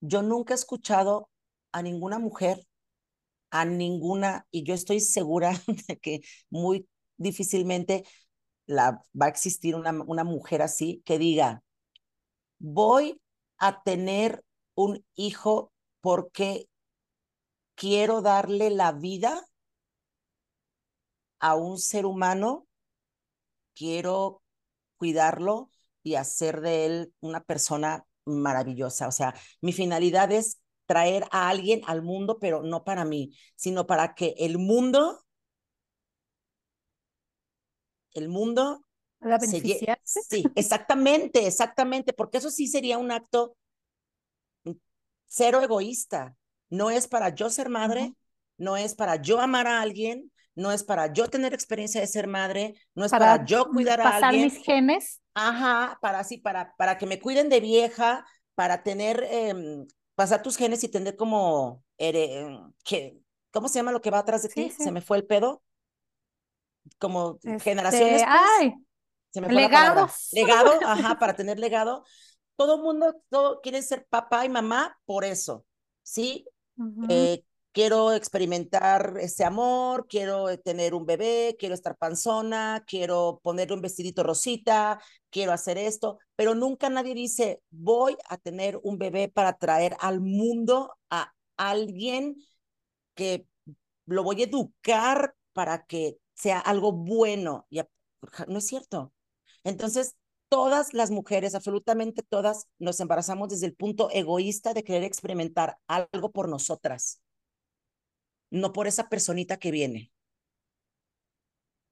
[0.00, 1.30] yo nunca he escuchado
[1.72, 2.66] a ninguna mujer,
[3.50, 5.52] a ninguna, y yo estoy segura
[5.88, 8.04] de que muy difícilmente
[8.66, 11.62] la, va a existir una, una mujer así que diga,
[12.62, 13.20] voy
[13.58, 14.44] a tener
[14.74, 16.68] un hijo porque
[17.74, 19.44] quiero darle la vida
[21.40, 22.68] a un ser humano,
[23.74, 24.42] quiero
[24.96, 25.70] cuidarlo
[26.04, 29.08] y hacer de él una persona maravillosa.
[29.08, 33.88] O sea, mi finalidad es traer a alguien al mundo, pero no para mí, sino
[33.88, 35.24] para que el mundo,
[38.14, 38.84] el mundo
[39.22, 40.20] ¿La beneficiarse?
[40.28, 43.56] Sí, exactamente, exactamente, porque eso sí sería un acto
[45.32, 46.36] cero egoísta.
[46.68, 48.14] No es para yo ser madre,
[48.58, 52.26] no es para yo amar a alguien, no es para yo tener experiencia de ser
[52.26, 54.48] madre, no es para, yo cuidar a alguien.
[54.48, 55.20] Pasar mis genes.
[55.34, 60.56] Ajá, para así, para, para que me cuiden de vieja, para tener, em, pasar tus
[60.56, 63.18] genes y tener como, em, que,
[63.50, 64.70] ¿cómo se llama lo que va atrás de ti?
[64.70, 65.62] Se me fue el pedo.
[66.98, 68.22] Como Este, generaciones.
[68.22, 68.24] pues.
[68.60, 68.74] Ay,
[69.32, 70.06] Se me palabra.
[70.30, 72.04] Legado, ajá, para tener legado.
[72.56, 75.66] Todo mundo todo quiere ser papá y mamá por eso,
[76.02, 76.46] ¿sí?
[76.76, 83.74] ujú, Eh, quiero experimentar ese amor, quiero tener un bebé, quiero estar panzona, quiero ponerle
[83.74, 89.28] un vestidito rosita, quiero hacer esto, pero nunca nadie dice, voy a tener un bebé
[89.28, 92.36] para traer al mundo a alguien
[93.14, 93.46] que
[94.06, 97.66] lo voy a educar para que sea algo bueno.
[97.70, 97.80] Y
[98.48, 99.12] no es cierto.
[99.64, 100.16] Entonces,
[100.48, 106.30] todas las mujeres, absolutamente todas, nos embarazamos desde el punto egoísta de querer experimentar algo
[106.30, 107.22] por nosotras,
[108.50, 110.12] no por esa personita que viene.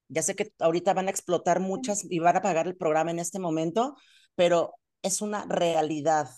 [0.09, 3.21] Ya sé que ahorita van a explotar muchas y van a pagar el programa en
[3.21, 3.97] este momento,
[4.35, 6.29] pero es una realidad.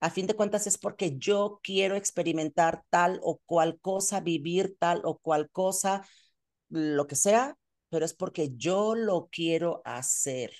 [0.00, 5.02] A fin de cuentas es porque yo quiero experimentar tal o cual cosa, vivir tal
[5.04, 6.06] o cual cosa,
[6.70, 7.56] lo que sea,
[7.92, 10.50] pero es porque yo lo quiero hacer.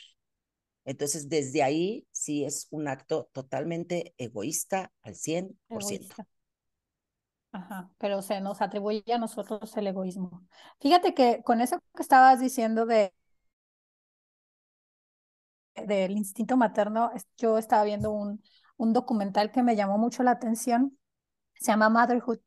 [0.84, 5.96] Entonces, desde ahí sí es un acto totalmente egoísta al 100%.
[5.96, 6.26] Egoísta.
[7.52, 10.46] Ajá, pero se nos atribuye a nosotros el egoísmo.
[10.78, 13.14] Fíjate que con eso que estabas diciendo de
[15.74, 18.42] del instinto materno, yo estaba viendo un,
[18.76, 20.98] un documental que me llamó mucho la atención,
[21.54, 22.40] se llama Motherhood,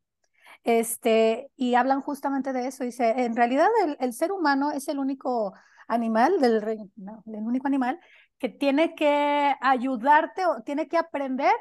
[0.66, 2.84] este, y hablan justamente de eso.
[2.84, 3.68] Dice, en realidad
[4.00, 5.54] el, ser humano es el único
[5.88, 8.00] animal del reino, el único animal
[8.40, 11.54] que tiene que ayudarte o tiene que aprender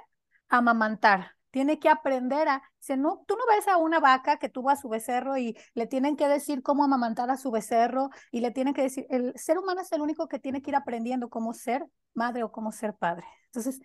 [0.48, 2.62] a amamantar, tiene que aprender a,
[2.96, 6.16] no, tú no ves a una vaca que tuvo a su becerro y le tienen
[6.16, 9.82] que decir cómo amamantar a su becerro y le tienen que decir, el ser humano
[9.82, 13.26] es el único que tiene que ir aprendiendo cómo ser madre o cómo ser padre.
[13.54, 13.80] Entonces,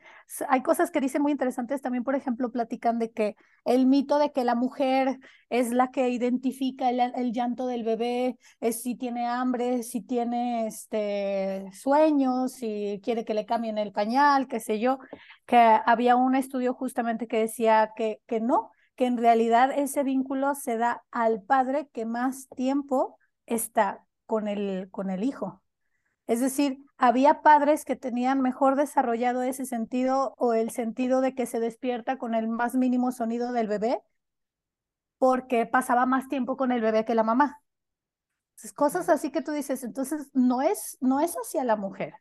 [0.47, 4.31] hay cosas que dicen muy interesantes también, por ejemplo, platican de que el mito de
[4.31, 9.83] que la mujer es la que identifica el, llanto del bebé, es si tiene hambre,
[9.83, 14.97] si tiene este, sueños, si quiere que le cambien el pañal, qué sé yo,
[15.45, 20.55] que había un estudio justamente que decía que, que no, que en realidad ese vínculo
[20.55, 25.61] se da al padre que más tiempo está con el, con el hijo.
[26.29, 31.47] Es decir, había padres que tenían mejor desarrollado ese sentido o el sentido de que
[31.47, 33.99] se despierta con el más mínimo sonido del bebé
[35.17, 37.63] porque pasaba más tiempo con el bebé que la mamá.
[38.51, 42.13] Entonces, cosas así que tú dices, entonces no es, no es hacia la mujer,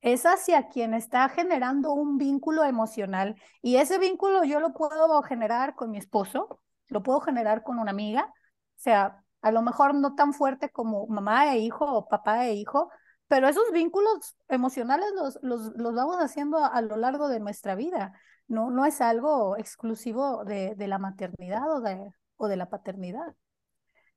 [0.00, 5.74] es hacia quien está generando un vínculo emocional y ese vínculo yo lo puedo generar
[5.74, 8.32] con mi esposo, lo puedo generar con una amiga, o
[8.76, 12.88] sea, a lo mejor no tan fuerte como mamá e hijo o papá e hijo,
[13.30, 18.12] pero esos vínculos emocionales los, los, los vamos haciendo a, lo largo de nuestra vida.
[18.48, 23.36] No, no es algo exclusivo de, de la maternidad o de, o de la paternidad.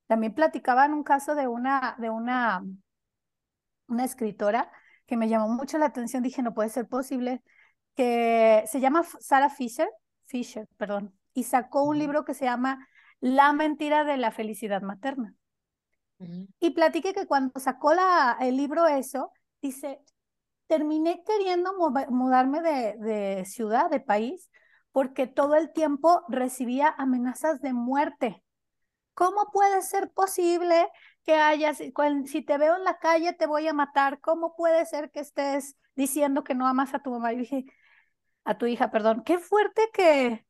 [0.07, 2.63] También platicaban un caso de una, de una,
[3.87, 4.71] una escritora
[5.05, 6.23] que me llamó mucho la atención.
[6.23, 7.43] Dije, no puede ser posible,
[7.93, 9.89] que se llama Sarah Fisher,
[10.25, 12.87] Fisher, perdón, y sacó un libro que se llama
[13.19, 15.35] La mentira de la felicidad materna.
[16.59, 17.91] Y platiqué que cuando sacó
[18.39, 19.31] el libro eso,
[19.61, 19.99] dice,
[20.67, 21.73] terminé queriendo
[22.09, 24.49] mudarme de, de ciudad, de país,
[24.91, 28.43] porque todo el tiempo recibía amenazas de muerte.
[29.13, 30.87] ¿Cómo puede ser posible
[31.23, 31.77] que hayas,
[32.25, 34.19] si te veo en la calle te voy a matar?
[34.21, 37.33] ¿Cómo puede ser que estés diciendo que no amas a tu mamá?
[37.33, 37.65] Y dije,
[38.43, 40.45] a tu hija, perdón, qué fuerte que,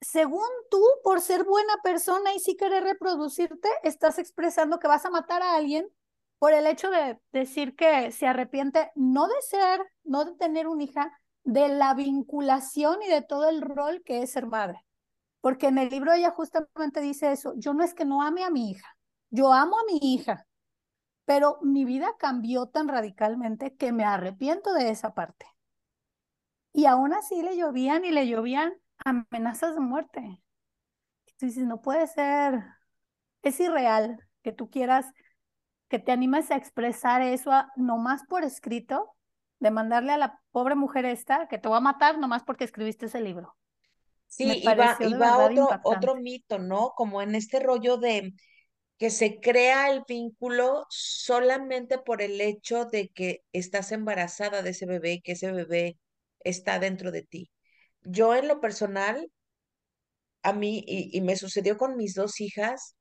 [0.00, 5.10] según tú, por ser buena persona y si querer reproducirte, estás expresando que vas a
[5.10, 5.88] matar a alguien
[6.38, 10.84] por el hecho de decir que se arrepiente no de ser, no de tener una
[10.84, 14.84] hija, de la vinculación y de todo el rol que es ser madre.
[15.40, 18.50] Porque en el libro ella justamente dice eso, yo no es que no ame a
[18.50, 18.96] mi hija,
[19.30, 20.46] yo amo a mi hija,
[21.24, 25.46] pero mi vida cambió tan radicalmente que me arrepiento de esa parte.
[26.72, 28.74] Y aún así le llovían y le llovían
[29.08, 30.42] amenazas de muerte.
[31.38, 32.64] Tú dices, no puede ser,
[33.42, 35.06] es irreal que tú quieras,
[35.88, 39.14] que te animes a expresar eso nomás por escrito,
[39.60, 43.06] de mandarle a la pobre mujer esta que te va a matar nomás porque escribiste
[43.06, 43.56] ese libro.
[44.26, 46.92] Sí, y va, y va otro, otro mito, ¿no?
[46.94, 48.34] Como en este rollo de
[48.98, 54.86] que se crea el vínculo solamente por el hecho de que estás embarazada de ese
[54.86, 55.98] bebé y que ese bebé
[56.40, 57.50] está dentro de ti.
[58.02, 59.30] Yo en lo personal,
[60.42, 62.96] a mí, y, me sucedió con mis dos hijas,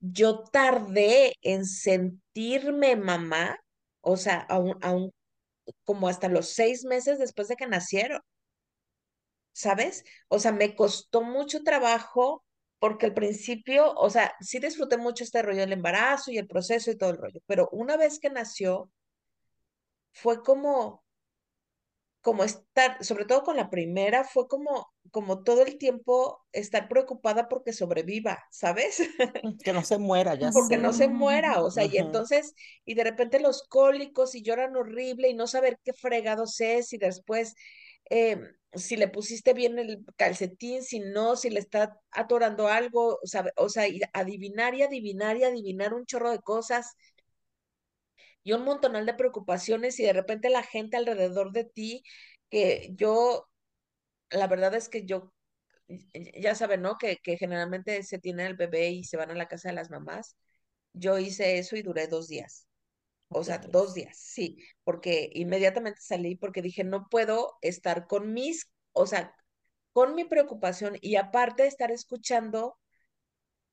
[0.00, 3.58] yo tardé en sentirme mamá,
[4.02, 5.12] o sea, aún,
[5.84, 8.20] como hasta los seis meses después de que nacieron.
[9.52, 10.04] ¿Sabes?
[10.28, 12.44] O sea, me costó mucho trabajo
[12.78, 16.90] porque al principio, o sea, sí disfruté mucho este rollo del embarazo y el proceso
[16.90, 18.90] y todo el rollo, pero una vez que nació,
[20.12, 21.04] fue como,
[22.26, 27.48] como estar, sobre todo con la primera, fue como, como todo el tiempo estar preocupada
[27.48, 28.98] porque sobreviva, ¿sabes?
[29.62, 30.82] Que no se muera, ya porque sé.
[30.82, 32.52] no se muera, o sea, y entonces,
[32.84, 36.98] y de repente los cólicos y lloran horrible y no saber qué fregados es y
[36.98, 37.54] después
[38.10, 38.40] eh,
[38.74, 43.44] si le pusiste bien el calcetín, si no, si le está atorando algo, o sea,
[43.56, 46.96] o sea, y adivinar y adivinar y adivinar un chorro de cosas
[48.46, 52.04] y un montonal de preocupaciones y de repente la gente alrededor de ti,
[52.48, 53.48] que yo,
[54.30, 55.32] la verdad es que yo,
[56.14, 56.96] ya saben, ¿no?
[56.96, 59.90] Que, que generalmente se tiene el bebé y se van a la casa de las
[59.90, 60.36] mamás.
[60.92, 62.68] Yo hice eso y duré dos días.
[63.28, 68.32] O ¿Qué sea, dos días, sí, porque inmediatamente salí porque dije, no puedo estar con
[68.32, 69.34] mis, o sea,
[69.92, 72.78] con mi preocupación y aparte estar escuchando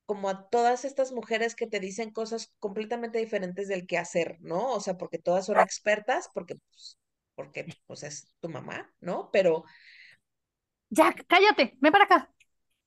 [0.05, 4.71] como a todas estas mujeres que te dicen cosas completamente diferentes del que hacer, ¿no?
[4.73, 6.99] O sea, porque todas son expertas, porque, pues,
[7.35, 9.29] porque, pues es tu mamá, ¿no?
[9.31, 9.65] Pero,
[10.89, 12.29] Ya, cállate, ven para acá.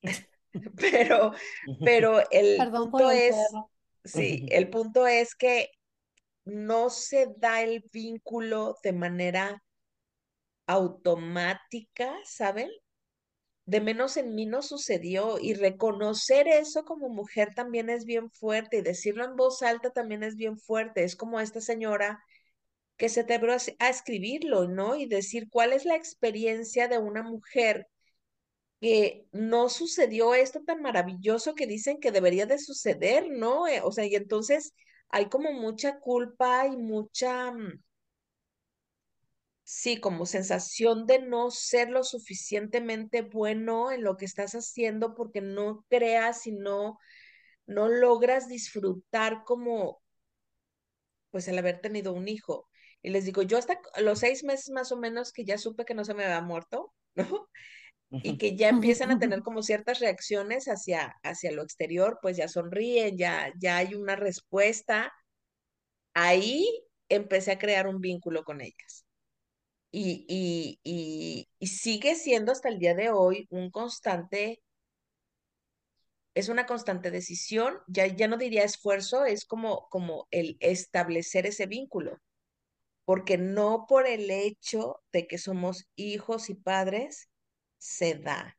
[0.75, 1.33] pero,
[1.83, 3.71] pero el Perdón punto el es, perro.
[4.03, 5.69] sí, el punto es que
[6.45, 9.63] no se da el vínculo de manera
[10.67, 12.69] automática, ¿saben?
[13.67, 18.77] De menos en mí no sucedió y reconocer eso como mujer también es bien fuerte
[18.77, 21.03] y decirlo en voz alta también es bien fuerte.
[21.03, 22.23] Es como esta señora
[22.97, 24.95] que se atrevió a, escribirlo, ¿no?
[24.95, 27.87] Y decir cuál es la experiencia de una mujer
[28.81, 33.67] que no sucedió esto tan maravilloso que dicen que debería de suceder, ¿no?
[33.67, 34.73] Eh, o sea, y entonces
[35.09, 37.81] hay como mucha culpa y mucha mm,
[39.67, 45.41] sí, como sensación de no ser lo suficientemente bueno en lo que estás haciendo porque
[45.41, 46.97] no creas y no,
[47.67, 50.01] no logras disfrutar como,
[51.31, 52.69] pues, el haber tenido un hijo.
[53.01, 55.93] Y les digo, yo hasta los seis meses más o menos que ya supe que
[55.93, 57.49] no se me había muerto, ¿no?
[58.11, 62.47] Y que ya empiezan a tener como ciertas reacciones hacia, hacia lo exterior, pues ya
[62.47, 65.11] sonríen, ya, ya hay una respuesta.
[66.13, 66.65] Ahí
[67.09, 69.06] empecé a crear un vínculo con ellas.
[69.99, 74.61] Y, y, y, sigue siendo hasta el día de hoy un constante,
[76.35, 81.65] es una constante decisión, ya, ya no diría esfuerzo, es como, como el establecer ese
[81.65, 82.19] vínculo,
[83.05, 87.29] porque no por el hecho de que somos hijos y padres
[87.79, 88.55] se da.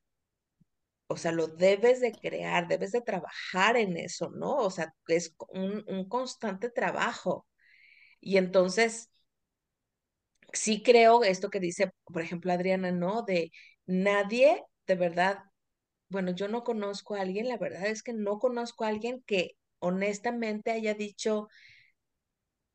[1.07, 4.57] O sea, lo debes de crear, debes de trabajar en eso, ¿no?
[4.57, 7.47] O sea, es un, un constante trabajo.
[8.21, 9.11] Y entonces,
[10.53, 13.23] sí creo esto que dice, por ejemplo, Adriana, ¿no?
[13.23, 13.51] De
[13.87, 15.39] nadie de verdad,
[16.11, 19.53] bueno, yo no conozco a alguien, la verdad es que no conozco a alguien que
[19.81, 21.49] honestamente haya dicho,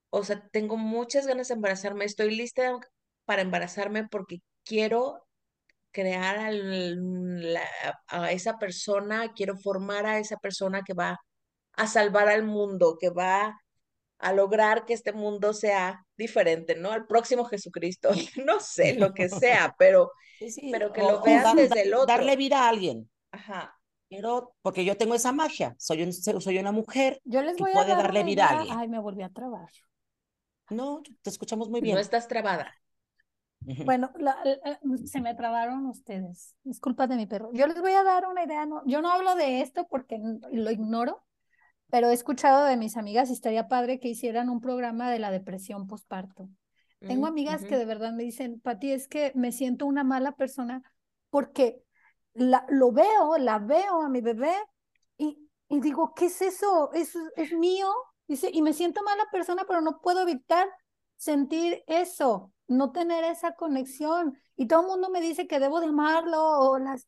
[0.09, 2.79] o sea, tengo muchas ganas de embarazarme, estoy lista
[3.25, 5.25] para embarazarme porque quiero
[5.91, 7.63] crear la-
[8.09, 11.19] a esa persona, quiero formar a esa persona que va
[11.73, 13.59] a salvar al mundo, que va
[14.23, 16.91] a lograr que este mundo sea diferente, ¿no?
[16.91, 18.09] Al próximo Jesucristo,
[18.45, 21.91] no sé, lo que sea, pero, Sí, sí, pero que o, lo da- desde el
[22.07, 22.37] darle otro.
[22.37, 23.09] vida a alguien.
[23.31, 23.79] Ajá.
[24.09, 25.75] Quiero, porque yo tengo esa magia.
[25.79, 28.59] Soy, un, soy una mujer Yo les que voy a puede dar darle vida a
[28.59, 28.77] alguien.
[28.77, 29.69] Ay, me volví a trabar.
[30.69, 31.97] No, te escuchamos muy No bien.
[31.97, 32.73] estás trabada.
[33.85, 36.55] Bueno, la- la- se me trabaron ustedes.
[36.63, 37.49] Disculpas de mi perro.
[37.53, 38.65] Yo les voy a dar una idea.
[38.65, 40.19] No, yo no hablo de esto porque
[40.51, 41.23] lo ignoro,
[41.93, 45.29] pero he escuchado de mis amigas y estaría padre que hicieran un programa de la
[45.29, 46.49] depresión postparto.
[47.05, 50.31] Tengo Mm, amigas que de verdad me dicen, Pati, es que me siento una mala
[50.31, 50.81] persona
[51.29, 51.83] porque
[52.33, 54.55] la, lo veo, la veo a mi bebé
[55.19, 55.37] y,
[55.69, 56.91] y digo, ¿qué es eso?
[56.93, 57.93] ¿Eso es mío?
[58.27, 60.67] Dice, y me siento mala persona, pero no puedo evitar
[61.15, 64.35] sentir eso, no tener esa conexión.
[64.55, 67.07] Y todo el mundo me dice que debo de amarlo o las...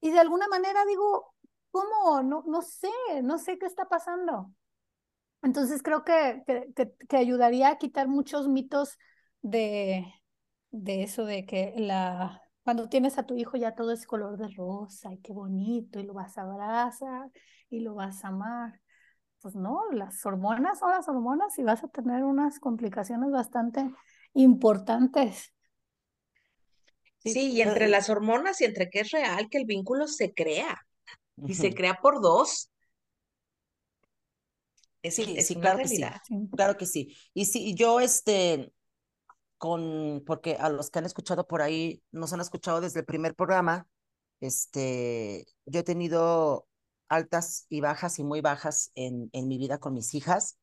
[0.00, 1.31] Y de alguna manera digo,
[1.72, 2.22] ¿cómo?
[2.22, 2.88] No, no sé,
[3.24, 4.52] no sé qué está pasando.
[5.42, 8.98] Entonces creo que, que, que, que ayudaría a quitar muchos mitos
[9.42, 10.06] de,
[10.70, 14.48] de eso de que la, cuando tienes a tu hijo ya todo es color de
[14.56, 17.30] rosa y qué bonito y lo vas a abrazar
[17.70, 18.80] y lo vas a amar.
[19.40, 23.90] Pues no, las hormonas son las hormonas y vas a tener unas complicaciones bastante
[24.34, 25.52] importantes.
[27.24, 30.86] Sí, y entre las hormonas y entre que es real que el vínculo se crea
[31.36, 32.70] y se crea por dos,
[35.02, 36.20] es, Sí, es sí, una claro que sí, realidad.
[36.26, 36.48] Sí.
[36.54, 37.16] claro que sí.
[37.34, 38.72] Y sí, yo este,
[39.58, 43.34] con, porque a los que han escuchado por ahí, nos han escuchado desde el primer
[43.34, 43.88] programa,
[44.40, 46.66] este, yo he tenido
[47.08, 50.58] altas y bajas y muy bajas en, en mi vida con mis hijas,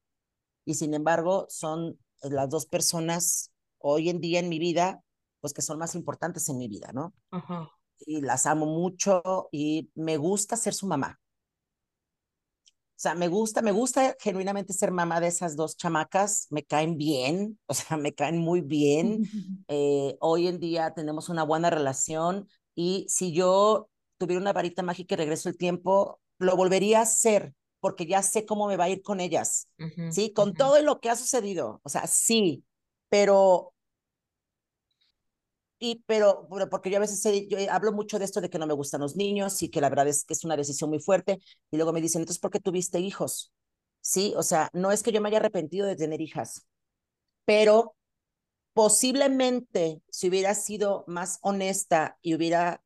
[0.66, 5.02] y sin embargo son las dos personas hoy en día en mi vida
[5.42, 7.14] pues que son más importantes en mi vida, ¿no?
[7.32, 7.70] Ajá.
[8.06, 11.20] Y las amo mucho y me gusta ser su mamá.
[13.00, 16.98] O sea, me gusta, me gusta genuinamente ser mamá de esas dos chamacas, me caen
[16.98, 19.24] bien, o sea, me caen muy bien.
[19.72, 23.88] Eh, hoy en día tenemos una buena relación y si yo
[24.18, 28.46] tuviera una varita mágica y regreso el tiempo, lo volvería a hacer porque ya sé
[28.46, 29.68] cómo me va a ir con ellas,
[30.10, 30.34] ¿sí?
[30.34, 32.64] Con todo lo que ha sucedido, o sea, sí,
[33.10, 33.74] pero
[35.80, 38.68] y pero, porque yo a veces he- yo hablo mucho de esto de que no
[38.68, 41.40] me gustan los niños y que la verdad es que es una decisión muy fuerte
[41.72, 43.52] y luego me dicen, entonces, ¿por qué tuviste hijos?
[44.02, 46.66] Sí, o sea, no es que yo me haya arrepentido de tener hijas,
[47.46, 47.96] pero
[48.74, 52.84] posiblemente si hubiera sido más honesta y hubiera,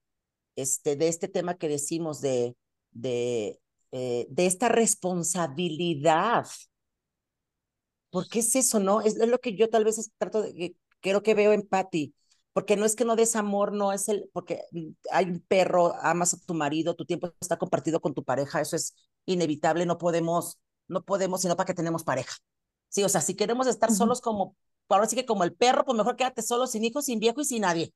[0.55, 2.57] este, de este tema que decimos de,
[2.91, 3.59] de,
[3.91, 6.47] eh, de esta responsabilidad
[8.09, 9.01] porque es eso, ¿no?
[9.01, 12.13] Es, es lo que yo tal vez trato de, creo que veo en Patty,
[12.53, 15.95] porque no es que no des amor, no es el, porque mm, hay un perro,
[16.01, 18.95] amas a tu marido, tu tiempo está compartido con tu pareja, eso es
[19.25, 22.35] inevitable, no podemos, no podemos, sino para que tenemos pareja.
[22.89, 24.55] Sí, o sea, si queremos estar solos como,
[24.89, 27.45] ahora sí que como el perro, pues mejor quédate solo, sin hijos, sin viejo y
[27.45, 27.93] sin nadie,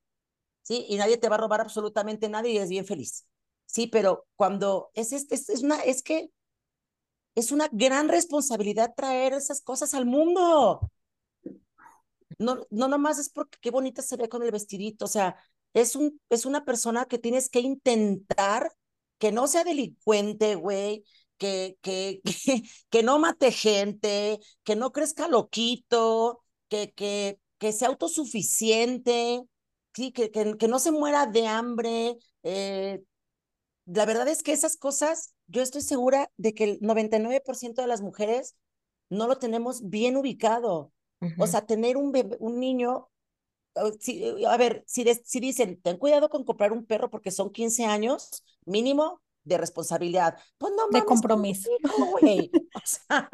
[0.64, 0.86] ¿sí?
[0.90, 3.26] Y nadie te va a robar absolutamente nada y eres bien feliz.
[3.66, 6.32] Sí, pero cuando es, es, es, es una, es que
[7.36, 10.92] es una gran responsabilidad traer esas cosas al mundo.
[12.40, 15.36] No, no nomás es porque qué bonita se ve con el vestidito, o sea,
[15.74, 18.72] es, un, es una persona que tienes que intentar
[19.18, 21.04] que no sea delincuente, güey,
[21.38, 22.22] que, que,
[22.90, 29.42] que, no mate gente, que no crezca loquito, que, que, que sea autosuficiente,
[29.94, 32.18] sí, que, que, que no se muera de hambre.
[32.44, 33.02] Eh,
[33.86, 38.02] la verdad es que esas cosas, yo estoy segura de que el 99% de las
[38.02, 38.56] mujeres
[39.10, 40.94] no lo tenemos bien ubicado.
[41.38, 43.10] O sea, tener un bebé, un niño,
[44.00, 47.32] si, uh, a ver, si, des- si dicen, ten cuidado con comprar un perro porque
[47.32, 50.38] son 15 años mínimo de responsabilidad.
[50.58, 51.70] Pues no De mames, con un compromiso.
[51.80, 52.20] hijo.
[52.74, 53.30] O sea,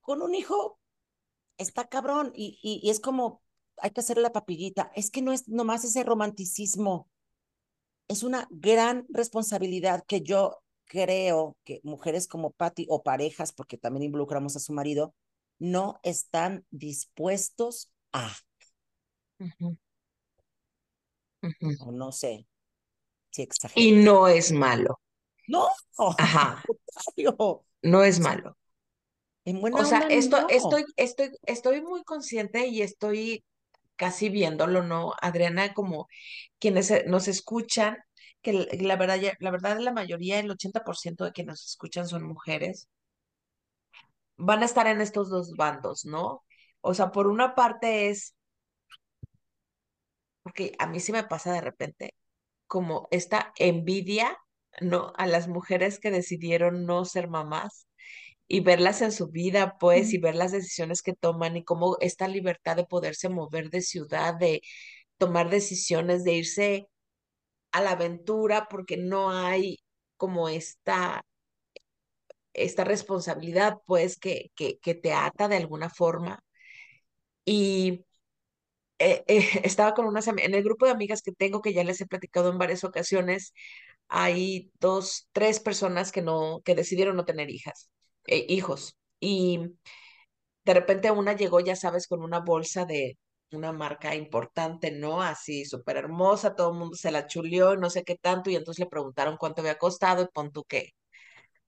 [0.00, 0.78] con un hijo
[1.58, 3.42] está cabrón y, y, y es como,
[3.78, 4.92] hay que hacerle la papillita.
[4.96, 7.10] Es que no es nomás ese romanticismo
[8.08, 14.04] es una gran responsabilidad que yo creo que mujeres como Patty o parejas, porque también
[14.04, 15.14] involucramos a su marido,
[15.58, 18.34] no están dispuestos a,
[21.80, 22.46] o no sé
[23.30, 25.00] si Y no es malo.
[25.48, 25.68] No,
[26.18, 26.62] Ajá,
[27.82, 28.56] no es malo.
[29.44, 30.48] en O buena sea, onda esto, no.
[30.48, 33.44] estoy, estoy, estoy muy consciente y estoy
[33.96, 35.72] casi viéndolo, ¿no, Adriana?
[35.72, 36.08] Como
[36.58, 37.96] quienes nos escuchan,
[38.42, 42.88] que la verdad, la verdad, la mayoría, el 80% de quienes nos escuchan son mujeres,
[44.36, 46.44] van a estar en estos dos bandos, ¿no?
[46.80, 48.34] O sea, por una parte es,
[50.42, 52.14] porque a mí sí me pasa de repente,
[52.66, 54.38] como esta envidia,
[54.80, 55.12] ¿no?
[55.18, 57.88] A las mujeres que decidieron no ser mamás
[58.48, 62.28] y verlas en su vida, pues, y ver las decisiones que toman y cómo esta
[62.28, 64.62] libertad de poderse mover de ciudad, de
[65.18, 66.88] tomar decisiones, de irse
[67.72, 69.78] a la aventura, porque no hay
[70.16, 71.24] como esta,
[72.56, 76.40] esta responsabilidad, pues, que, que, que te ata de alguna forma.
[77.44, 78.04] Y
[78.98, 82.00] eh, eh, estaba con unas, en el grupo de amigas que tengo, que ya les
[82.00, 83.52] he platicado en varias ocasiones,
[84.08, 87.90] hay dos, tres personas que no, que decidieron no tener hijas,
[88.26, 88.96] eh, hijos.
[89.20, 89.60] Y
[90.64, 93.18] de repente una llegó, ya sabes, con una bolsa de
[93.52, 95.22] una marca importante, ¿no?
[95.22, 98.84] Así súper hermosa, todo el mundo se la chuleó, no sé qué tanto, y entonces
[98.84, 100.90] le preguntaron cuánto había costado y pon tú qué.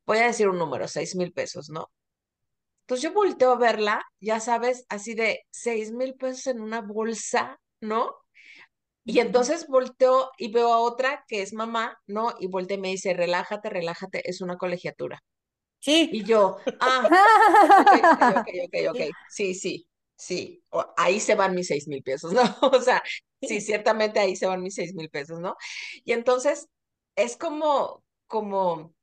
[0.08, 1.90] Voy a decir un número, seis mil pesos, ¿no?
[2.82, 7.60] Entonces yo volteo a verla, ya sabes, así de seis mil pesos en una bolsa,
[7.80, 8.16] ¿no?
[9.06, 12.34] Y entonces volteo y veo a otra que es mamá, ¿no?
[12.40, 15.22] Y volteo y me dice, relájate, relájate, es una colegiatura.
[15.80, 17.10] Sí, Y yo, ah,
[17.76, 22.02] ok, ok, ok, ok, ok, sí, sí, sí, O- ahí se van mis seis mil
[22.02, 22.42] pesos, ¿no?
[22.62, 23.02] O sea,
[23.42, 25.56] sí, ciertamente ahí se van mis seis mil pesos, ¿no?
[26.04, 26.68] Y entonces
[27.16, 28.94] es como, como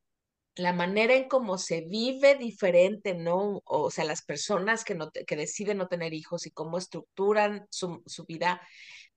[0.56, 3.62] la manera en cómo se vive diferente, ¿no?
[3.66, 8.01] O sea, las personas que, no que deciden no tener hijos y cómo estructuran su,
[8.06, 8.62] su vida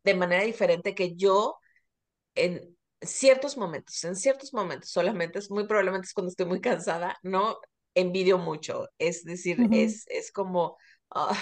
[0.04, 1.56] de manera diferente que yo
[2.34, 7.16] en ciertos momentos, en ciertos momentos solamente, es muy probablemente es cuando estoy muy cansada,
[7.22, 7.58] ¿no?
[7.94, 10.76] Envidio mucho, es decir, es, es como,
[11.10, 11.36] ah,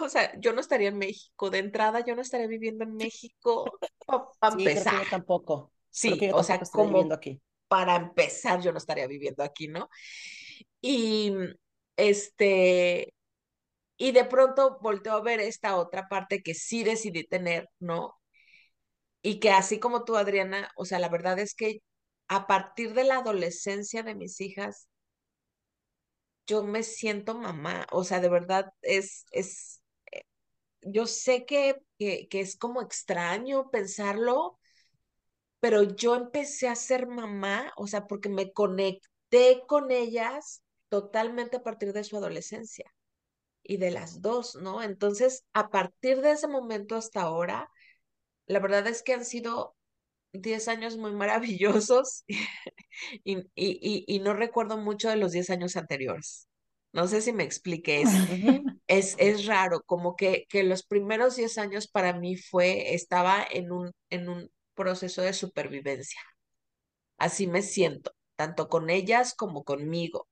[0.00, 3.64] o sea, yo no estaría en México, de entrada yo no estaría viviendo en México
[4.38, 5.72] para sí, creo que empezar, yo tampoco.
[6.00, 7.40] Creo que sí, yo o sea, como aquí.
[7.72, 9.88] Para empezar yo no estaría viviendo aquí, ¿no?
[10.80, 11.34] Y
[11.96, 13.14] este,
[13.98, 18.14] Y de pronto volteo a ver esta otra parte que sí decidí tener, ¿no?
[19.22, 21.82] Y que así como tú, Adriana, o sea, la verdad es que
[22.28, 24.88] a partir de la adolescencia de mis hijas,
[26.46, 30.22] yo me siento mamá, o sea, de verdad es, es, eh,
[30.82, 34.58] yo sé que, que, que es como extraño pensarlo,
[35.62, 41.62] pero yo empecé a ser mamá, o sea, porque me conecté con ellas totalmente a
[41.62, 42.92] partir de su adolescencia
[43.62, 44.82] y de las dos, ¿no?
[44.82, 47.70] Entonces, a partir de ese momento hasta ahora,
[48.46, 49.76] la verdad es que han sido
[50.32, 52.24] 10 años muy maravillosos
[53.24, 56.48] y, y, y, y no recuerdo mucho de los 10 años anteriores.
[56.92, 58.10] No sé si me expliqué, es,
[58.88, 63.70] es, es raro, como que, que los primeros 10 años para mí fue, estaba en
[63.70, 66.20] un, en un proceso de supervivencia.
[67.18, 70.28] Así me siento, tanto con ellas como conmigo.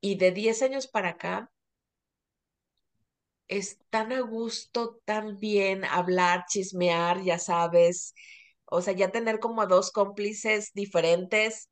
[0.00, 1.52] Y de 10 años para acá,
[3.48, 8.14] es tan a gusto, tan bien hablar, chismear, ya sabes,
[8.66, 11.70] o sea, ya tener como a dos cómplices diferentes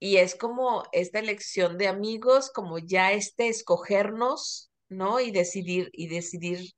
[0.00, 5.20] y es como esta elección de amigos, como ya este escogernos, ¿no?
[5.20, 6.72] Y decidir, y decidir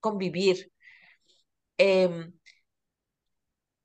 [0.00, 0.72] convivir.
[1.78, 2.32] Em,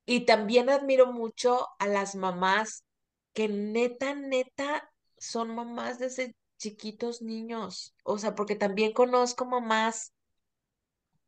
[0.05, 2.85] y también admiro mucho a las mamás
[3.33, 7.95] que neta, neta, son mamás desde chiquitos niños.
[8.03, 10.13] O sea, porque también conozco mamás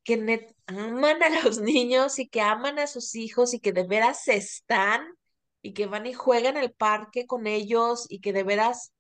[0.04, 0.16] que
[0.68, 5.06] aman a los niños y que aman a sus hijos y que de veras están
[5.62, 8.94] y que van y juegan al parque con ellos y que de veras,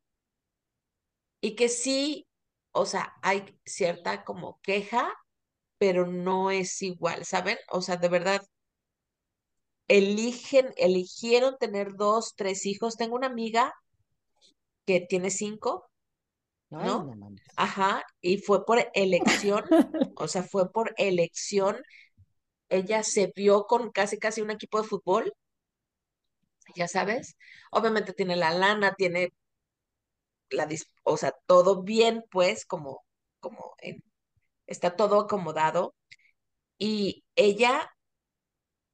[1.41, 2.27] y que sí,
[2.71, 5.13] o sea, hay cierta como queja,
[5.77, 7.57] pero no es igual, ¿saben?
[7.71, 8.41] O sea, de verdad,
[9.87, 12.95] eligen, eligieron tener dos, tres hijos.
[12.97, 13.73] Tengo una amiga
[14.85, 15.89] que tiene cinco,
[16.71, 17.13] Ay, ¿no?
[17.55, 19.65] Ajá, y fue por elección,
[20.15, 21.77] o sea, fue por elección.
[22.69, 25.33] Ella se vio con casi, casi un equipo de fútbol,
[26.75, 27.35] ya sabes.
[27.71, 29.31] Obviamente tiene la lana, tiene
[30.49, 33.05] la, dis- o sea, todo bien, pues, como,
[33.39, 34.03] como en-
[34.67, 35.95] está todo acomodado.
[36.79, 37.89] Y ella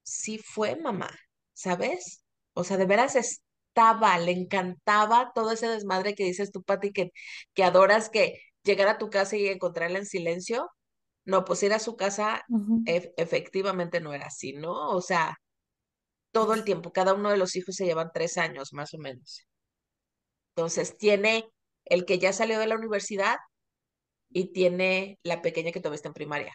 [0.03, 1.09] sí fue mamá,
[1.53, 2.23] ¿sabes?
[2.53, 7.11] O sea, de veras estaba, le encantaba todo ese desmadre que dices tú, Pati, que,
[7.53, 10.69] que adoras que llegar a tu casa y encontrarla en silencio.
[11.25, 12.43] No, pues ir a su casa
[12.85, 14.89] efectivamente no era así, ¿no?
[14.89, 15.37] O sea,
[16.31, 19.47] todo el tiempo, cada uno de los hijos se llevan tres años más o menos.
[20.55, 21.47] Entonces, tiene
[21.85, 23.37] el que ya salió de la universidad
[24.29, 26.53] y tiene la pequeña que todavía está en primaria.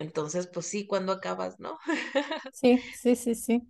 [0.00, 1.78] Entonces, pues sí, cuando acabas, ¿no?
[2.50, 3.62] Sí, sí, sí, sí.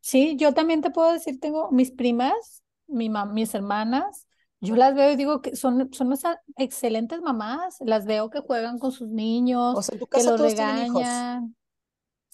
[0.00, 4.26] Sí, yo también te puedo decir, tengo mis primas, mi mis hermanas,
[4.60, 6.14] yo las veo y digo que son, son
[6.58, 10.38] excelentes mamás, las veo que juegan con sus niños, O sea, en tu que los
[10.38, 11.26] todos tienen hijos.
[11.26, 11.56] regañan.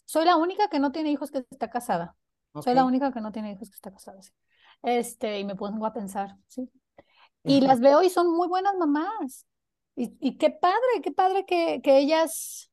[0.07, 2.17] Soy la única que no tiene hijos que está casada.
[2.59, 4.33] Soy la única que no tiene hijos que está casada, sí.
[4.83, 6.71] Este, y me pongo a pensar, sí.
[7.47, 9.47] Y las veo y son muy buenas mamás.
[9.97, 12.72] Y, y qué padre, qué padre que, que ellas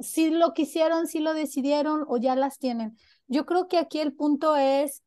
[0.00, 2.96] sí lo quisieron, sí lo decidieron o ya las tienen.
[3.26, 5.02] Yo creo que aquí el punto es,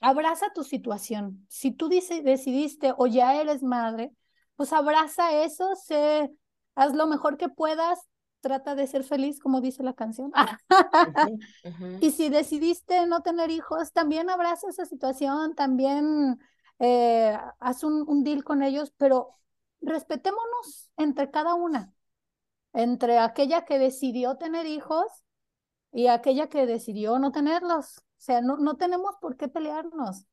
[0.00, 1.46] abraza tu situación.
[1.48, 4.12] Si tú dice- decidiste o ya eres madre,
[4.56, 6.30] pues abraza eso, sé,
[6.74, 8.00] haz lo mejor que puedas,
[8.40, 10.32] trata de ser feliz, como dice la canción.
[12.00, 16.38] Y si decidiste no tener hijos, también abraza esa situación, también
[16.78, 19.34] eh, haz un, un deal con ellos, pero
[19.80, 21.92] respetémonos entre cada una,
[22.72, 25.06] entre aquella que decidió tener hijos
[25.92, 27.98] y aquella que decidió no tenerlos.
[27.98, 30.26] O sea, no, no tenemos por qué pelearnos.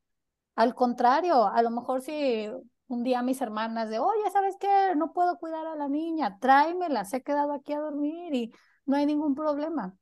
[0.55, 2.49] Al contrario, a lo mejor si
[2.87, 4.95] un día mis hermanas de, oye, ¿sabes qué?
[4.95, 8.53] No puedo cuidar a la niña, tráemela, se ha quedado aquí a dormir y
[8.85, 9.95] no hay ningún problema.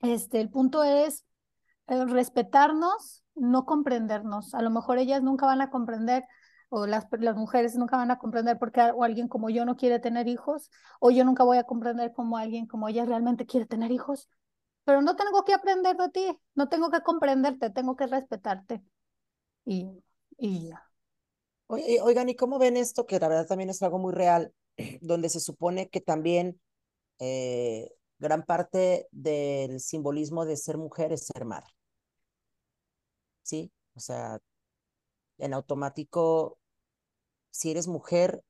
[0.00, 1.24] Este, el punto es
[1.88, 4.54] eh, respetarnos, no comprendernos.
[4.54, 6.24] A lo mejor ellas nunca van a comprender,
[6.74, 9.76] o las, las mujeres nunca van a comprender por qué o alguien como yo no
[9.76, 10.70] quiere tener hijos,
[11.00, 14.30] o yo nunca voy a comprender cómo alguien como ella realmente quiere tener hijos.
[14.84, 18.82] Pero no tengo que aprender de ti, no tengo que comprenderte, tengo que respetarte.
[19.66, 19.86] Y,
[20.38, 20.82] y ya.
[21.66, 23.06] Oigan, ¿y cómo ven esto?
[23.06, 24.54] Que la verdad también es algo muy real,
[25.02, 26.58] donde se supone que también
[27.18, 31.68] eh, gran parte del simbolismo de ser mujer es ser madre,
[33.42, 33.70] ¿sí?
[33.94, 34.40] O sea,
[35.38, 36.58] en automático,
[37.52, 38.42] si eres mujer,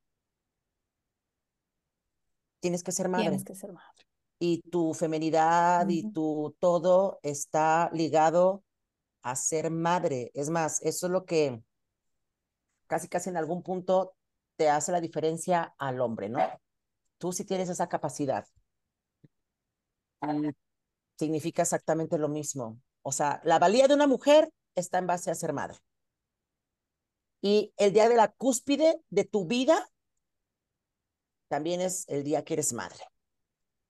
[2.60, 3.24] tienes que ser madre.
[3.24, 4.06] tienes que ser madre.
[4.38, 6.12] Y tu femenidad y Ujú.
[6.12, 8.64] tu todo está ligado
[9.22, 10.30] a ser madre.
[10.34, 11.62] Es más, eso es lo que
[12.86, 14.14] casi casi en algún punto
[14.56, 16.40] te hace la diferencia al hombre, ¿no?
[17.18, 18.46] Tú sí tienes esa capacidad.
[21.16, 22.80] significa exactamente lo mismo.
[23.02, 25.78] O sea, la valía de una mujer está en base a ser madre.
[27.42, 29.90] Y el día de la cúspide de tu vida
[31.48, 33.04] también es el día que eres madre.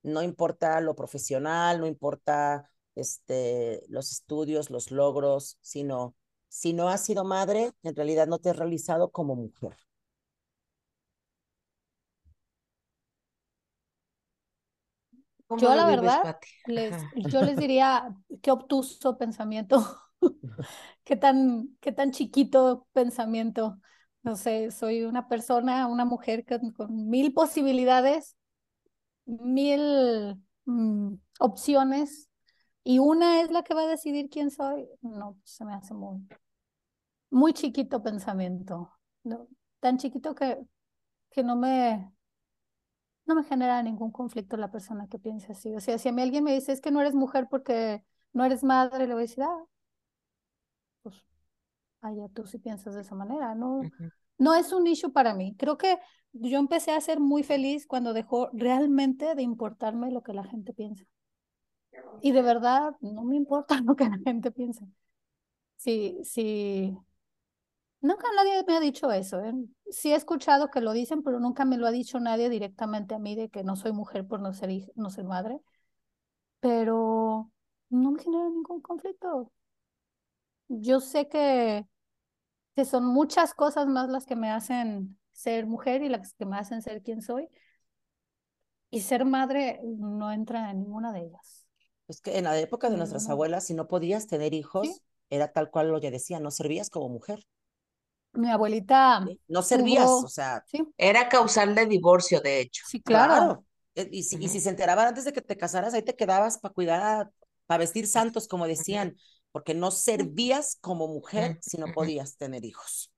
[0.02, 6.16] No importa lo profesional, no importa este, los estudios, los logros, sino
[6.48, 9.76] si no has sido madre, en realidad no te has realizado como mujer.
[15.58, 18.08] Yo la verdad, les, yo les diría
[18.40, 19.84] qué obtuso pensamiento,
[21.04, 23.78] qué tan, qué tan chiquito pensamiento.
[24.22, 28.36] No sé, soy una persona, una mujer con, mil posibilidades,
[29.26, 32.28] mil mm, opciones,
[32.84, 34.88] y una es la que va a decidir quién soy.
[35.02, 36.26] No, se me hace muy,
[37.30, 38.92] muy chiquito pensamiento.
[39.80, 40.58] Tan chiquito que,
[41.30, 42.12] que no me,
[43.26, 45.74] no me genera ningún conflicto la persona que piense así.
[45.74, 48.44] O sea, si a mí alguien me dice, es que no eres mujer porque no
[48.44, 49.64] eres madre, le voy a decir, ah,
[52.02, 53.54] allá tú sí piensas de esa manera.
[53.54, 53.80] No,
[54.38, 55.54] no es un issue para mí.
[55.56, 55.98] Creo que
[56.32, 60.72] yo empecé a ser muy feliz cuando dejó realmente de importarme lo que la gente
[60.72, 61.04] piensa.
[62.20, 64.86] Y de verdad, no me importa lo que la gente piensa.
[65.76, 66.96] Sí, sí,
[68.02, 69.40] Nunca nadie me ha dicho eso.
[69.40, 69.54] ¿eh?
[69.90, 73.18] Sí he escuchado que lo dicen, pero nunca me lo ha dicho nadie directamente a
[73.20, 75.60] mí de que no soy mujer por no ser, no ser madre.
[76.60, 77.50] Pero
[77.90, 79.52] no me genera ningún conflicto.
[80.68, 81.86] Yo sé que,
[82.74, 86.56] que son muchas cosas más las que me hacen ser mujer y las que me
[86.56, 87.48] hacen ser quien soy.
[88.90, 91.66] Y ser madre no entra en ninguna de ellas.
[92.08, 95.70] Es que en la época de nuestras abuelas, si no podías tener hijos, era tal
[95.70, 97.46] cual lo que decía, no servías como mujer
[98.32, 99.24] mi abuelita.
[99.48, 100.64] No servías, o sea.
[100.96, 102.84] Era causal divorcio, de hecho.
[102.88, 103.64] Sí, claro.
[103.94, 106.58] Eh, y, si, y si se enteraban antes de que te casaras, ahí te quedabas
[106.58, 107.30] para cuidar,
[107.66, 109.16] para vestir santos, como decían,
[109.52, 113.12] porque no servías como mujer si no podías tener hijos.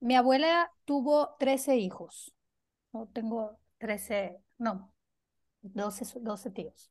[0.00, 2.32] Mi abuela tuvo 13 hijos.
[2.92, 4.92] No tengo 13, no,
[5.62, 6.90] 12, 12 tíos.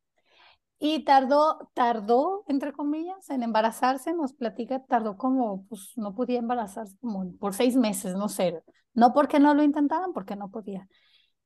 [0.78, 6.98] Y tardó, tardó, entre comillas, en embarazarse, nos platica, tardó como, pues no podía embarazarse
[7.00, 8.62] como por seis meses, no sé,
[8.94, 10.88] no porque no lo intentaban, porque no podía.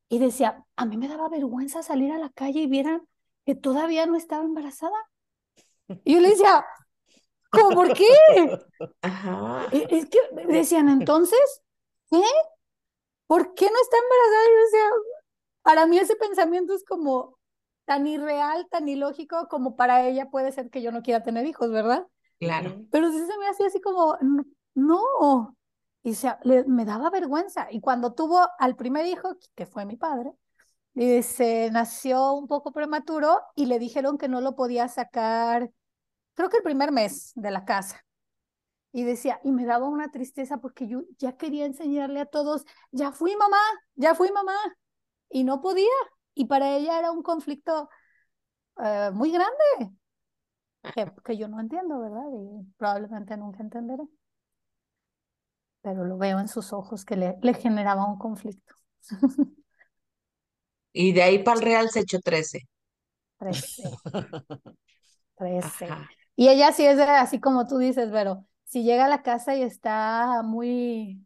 [0.07, 3.01] Y decía, a mí me daba vergüenza salir a la calle y vieran
[3.45, 4.97] que todavía no estaba embarazada.
[6.03, 6.65] Y yo le decía,
[7.51, 8.07] ¿cómo por qué?
[9.01, 9.67] Ajá.
[9.71, 11.61] Es que decían, entonces,
[12.09, 12.21] ¿qué?
[13.27, 14.45] ¿Por qué no está embarazada?
[14.45, 14.89] Y yo decía,
[15.61, 17.39] para mí ese pensamiento es como,
[17.89, 21.71] tan irreal, tan ilógico como para ella puede ser que yo no quiera tener hijos,
[21.71, 22.05] ¿verdad?
[22.39, 22.85] Claro.
[22.91, 24.15] Pero sí se me hacía así como,
[24.75, 25.57] no,
[26.03, 26.29] y se,
[26.67, 27.67] me daba vergüenza.
[27.71, 30.33] Y cuando tuvo al primer hijo, que fue mi padre,
[30.93, 35.71] y se nació un poco prematuro y le dijeron que no lo podía sacar,
[36.39, 38.05] creo que el primer mes de la casa.
[38.93, 43.11] Y decía, y me daba una tristeza porque yo ya quería enseñarle a todos, ya
[43.11, 43.59] fui mamá,
[43.95, 44.55] ya fui mamá,
[45.29, 45.91] y no podía.
[46.33, 47.89] Y para ella era un conflicto
[48.81, 49.97] eh, muy grande,
[51.25, 52.23] que, yo no entiendo, ¿verdad?
[52.31, 54.03] Y probablemente nunca entenderé.
[55.81, 58.73] Pero lo veo en sus ojos que le, le generaba un conflicto.
[60.91, 62.67] Y de ahí para el Real se echó 13.
[63.37, 63.83] 13.
[65.37, 65.87] 13.
[66.39, 69.61] Y ella sí es así como tú dices, pero si llega a la casa y
[69.61, 71.25] está muy,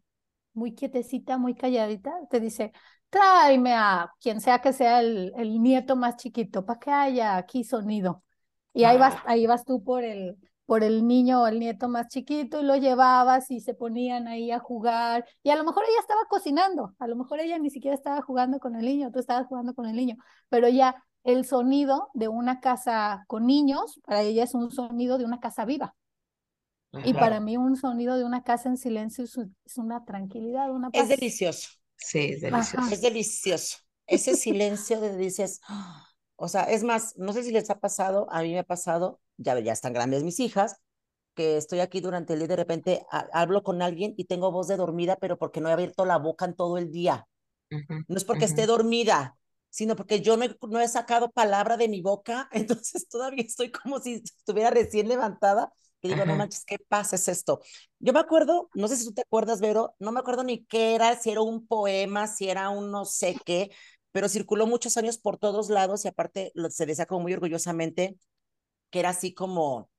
[0.54, 2.72] muy quietecita, muy calladita, te dice,
[3.10, 7.62] tráeme a quien sea que sea el, el nieto más chiquito para que haya aquí
[7.62, 8.24] sonido.
[8.72, 10.36] Y ahí vas, ahí vas tú por el,
[10.66, 14.50] por el niño o el nieto más chiquito y lo llevabas y se ponían ahí
[14.50, 15.24] a jugar.
[15.44, 18.58] Y a lo mejor ella estaba cocinando, a lo mejor ella ni siquiera estaba jugando
[18.58, 20.16] con el niño, tú estabas jugando con el niño,
[20.48, 25.24] pero ya el sonido de una casa con niños, para ella es un sonido de
[25.24, 25.96] una casa viva.
[27.04, 31.02] Y para mí un sonido de una casa en silencio es, una tranquilidad, una paz.
[31.02, 31.70] Es delicioso.
[31.96, 32.88] Sí, es delicioso.
[32.92, 33.78] Es delicioso.
[34.06, 35.60] Ese silencio de dices,
[36.36, 39.20] o sea, es más, no sé si les ha pasado, a mí me ha pasado,
[39.38, 40.80] ya, ya están grandes mis hijas,
[41.34, 44.68] que estoy aquí durante el día y de repente hablo con alguien y tengo voz
[44.68, 47.26] de dormida, pero porque no he abierto la boca en todo el día.
[47.70, 49.36] no es porque esté dormida,
[49.74, 53.72] sino porque yo no he, no he sacado palabra de mi boca, entonces todavía estoy
[53.72, 57.60] como si estuviera recién levantada y digo, no manches, ¿qué pasa es esto?
[57.98, 60.94] Yo me acuerdo, no sé si tú te acuerdas, Vero, no me acuerdo ni qué
[60.94, 63.70] era, si era un poema, si era un no sé qué,
[64.12, 68.16] pero circuló muchos años por todos lados y aparte se decía como muy orgullosamente
[68.90, 69.90] que era así como,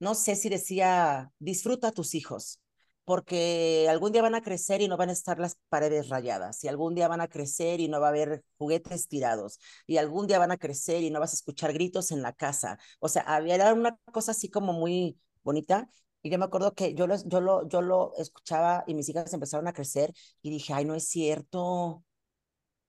[0.00, 2.60] no sé si decía, disfruta a tus hijos.
[3.06, 6.68] Porque algún día van a crecer y no van a estar las paredes rayadas, y
[6.68, 10.38] algún día van a crecer y no va a haber juguetes tirados, y algún día
[10.38, 12.78] van a crecer y no vas a escuchar gritos en la casa.
[13.00, 15.88] O sea, había una cosa así como muy bonita.
[16.22, 19.32] Y yo me acuerdo que yo lo, yo, lo, yo lo escuchaba y mis hijas
[19.32, 22.02] empezaron a crecer y dije, ay, no es cierto.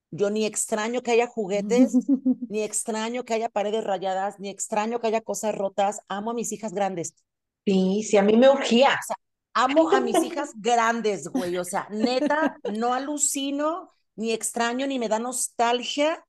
[0.10, 1.94] Yo ni extraño que haya juguetes,
[2.50, 6.02] ni extraño que haya paredes rayadas, ni extraño que haya cosas rotas.
[6.08, 7.14] Amo a mis hijas grandes.
[7.66, 8.90] Sí, sí, a mí me urgía.
[8.90, 9.18] O sea,
[9.58, 11.58] amo a mis hijas grandes, güey.
[11.58, 16.24] O sea, neta, no alucino, ni extraño, ni me da nostalgia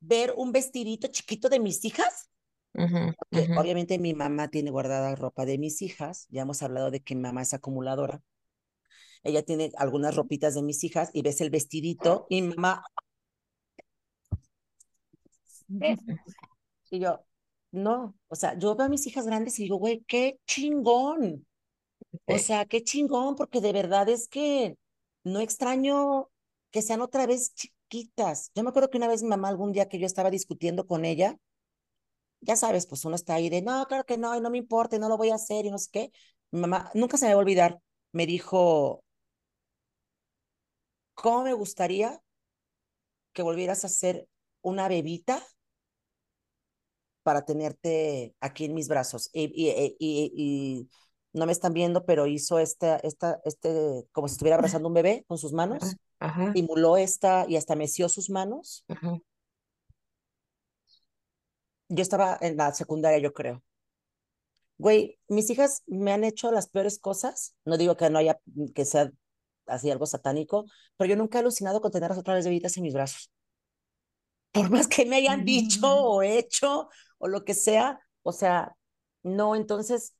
[0.00, 2.30] ver un vestidito chiquito de mis hijas.
[2.72, 6.26] Porque obviamente mi mamá tiene guardada ropa de mis hijas.
[6.30, 8.22] Ya hemos hablado de que mi mamá es acumuladora.
[9.22, 12.82] Ella tiene algunas ropitas de mis hijas y ves el vestidito y mi mamá.
[16.90, 17.20] Y yo,
[17.70, 21.46] no, o sea, yo veo a mis hijas grandes y digo, güey, qué chingón.
[22.26, 24.76] O sea, qué chingón, porque de verdad es que
[25.24, 26.28] no extraño
[26.70, 28.50] que sean otra vez chiquitas.
[28.54, 31.04] Yo me acuerdo que una vez mi mamá, algún día que yo estaba discutiendo con
[31.04, 31.38] ella,
[32.40, 34.96] ya sabes, pues uno está ahí de, no, claro que no, y no me importa,
[34.96, 36.12] y no lo voy a hacer, y no sé qué.
[36.50, 37.80] Mi mamá, nunca se me va a olvidar,
[38.12, 39.04] me dijo,
[41.14, 42.20] ¿cómo me gustaría
[43.32, 44.26] que volvieras a ser
[44.62, 45.42] una bebita
[47.22, 49.30] para tenerte aquí en mis brazos?
[49.32, 50.88] Y, y, y, y
[51.32, 55.24] no me están viendo, pero hizo esta, esta, este, como si estuviera abrazando un bebé
[55.26, 56.52] con sus manos, Ajá.
[56.52, 58.84] simuló esta y hasta meció sus manos.
[58.88, 59.18] Ajá.
[61.88, 63.62] Yo estaba en la secundaria, yo creo.
[64.78, 67.54] Güey, mis hijas me han hecho las peores cosas.
[67.64, 68.40] No digo que no haya,
[68.74, 69.12] que sea
[69.66, 70.64] así algo satánico,
[70.96, 73.30] pero yo nunca he alucinado con tenerlas otra vez bebidas en mis brazos.
[74.52, 78.76] Por más que me hayan dicho o hecho o lo que sea, o sea,
[79.22, 80.14] no, entonces,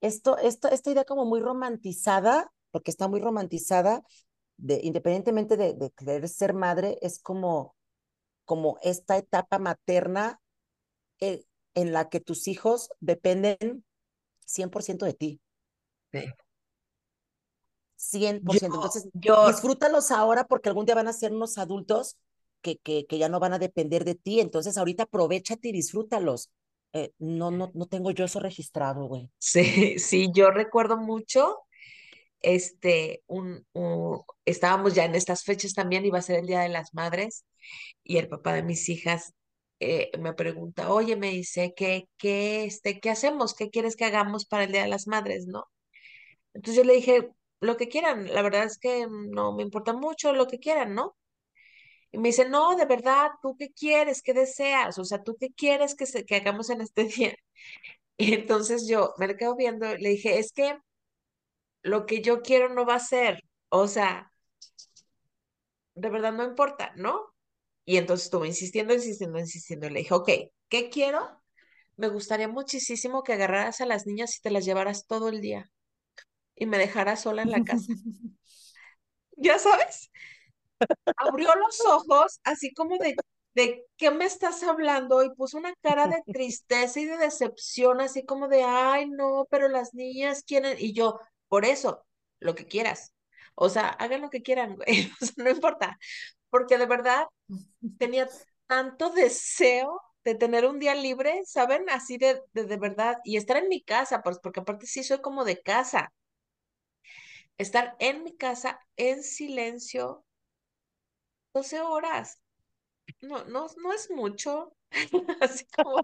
[0.00, 4.02] esto, esto, esta idea como muy romantizada, porque está muy romantizada,
[4.58, 7.76] de, independientemente de, de querer ser madre, es como,
[8.44, 10.40] como esta etapa materna
[11.20, 11.44] eh,
[11.74, 13.84] en la que tus hijos dependen
[14.46, 15.40] 100% de ti.
[16.12, 16.20] Sí.
[17.96, 18.76] 100%.
[18.76, 22.16] Yo- Entonces, yo- disfrútalos ahora porque algún día van a ser unos adultos
[22.62, 24.40] que, que, que ya no van a depender de ti.
[24.40, 26.50] Entonces, ahorita aprovechate y disfrútalos.
[26.92, 29.30] Eh, no, no, no tengo yo eso registrado, güey.
[29.38, 31.58] Sí, sí, yo recuerdo mucho,
[32.40, 36.68] este, un, un- estábamos ya en estas fechas también, iba a ser el Día de
[36.70, 37.44] las Madres,
[38.04, 39.34] y el papá de mis hijas
[39.80, 43.54] eh, me pregunta, oye, me dice, ¿qué, qué, este, qué hacemos?
[43.54, 45.64] ¿Qué quieres que hagamos para el Día de las Madres, no?
[46.54, 47.30] Entonces yo le dije,
[47.60, 51.16] lo que quieran, la verdad es que no me importa mucho lo que quieran, ¿no?
[52.12, 54.22] Y me dice, no, de verdad, ¿tú qué quieres?
[54.22, 54.98] ¿Qué deseas?
[54.98, 57.34] O sea, ¿tú qué quieres que, se, que hagamos en este día?
[58.18, 60.78] Y entonces yo me le quedo viendo, le dije, es que
[61.82, 64.32] lo que yo quiero no va a ser, o sea,
[65.94, 67.20] de verdad no importa, ¿no?
[67.84, 69.88] Y entonces estuve insistiendo, insistiendo, insistiendo.
[69.90, 70.30] Le dije, ok,
[70.68, 71.42] ¿qué quiero?
[71.96, 75.70] Me gustaría muchísimo que agarraras a las niñas y te las llevaras todo el día
[76.56, 77.94] y me dejaras sola en la casa.
[79.36, 80.10] ¿Ya sabes?
[81.16, 83.16] Abrió los ojos así como de,
[83.54, 85.22] ¿de qué me estás hablando?
[85.22, 89.68] Y puso una cara de tristeza y de decepción, así como de, ay, no, pero
[89.68, 90.76] las niñas quieren.
[90.78, 92.04] Y yo, por eso,
[92.40, 93.14] lo que quieras.
[93.54, 95.10] O sea, hagan lo que quieran, güey.
[95.22, 95.98] O sea, no importa.
[96.50, 97.26] Porque de verdad
[97.98, 98.28] tenía
[98.66, 101.88] tanto deseo de tener un día libre, ¿saben?
[101.90, 103.18] Así de, de, de verdad.
[103.24, 106.12] Y estar en mi casa, pues, porque aparte sí soy como de casa.
[107.58, 110.24] Estar en mi casa en silencio
[111.54, 112.40] 12 horas.
[113.22, 114.74] No, no, no es mucho.
[115.42, 116.02] Así como,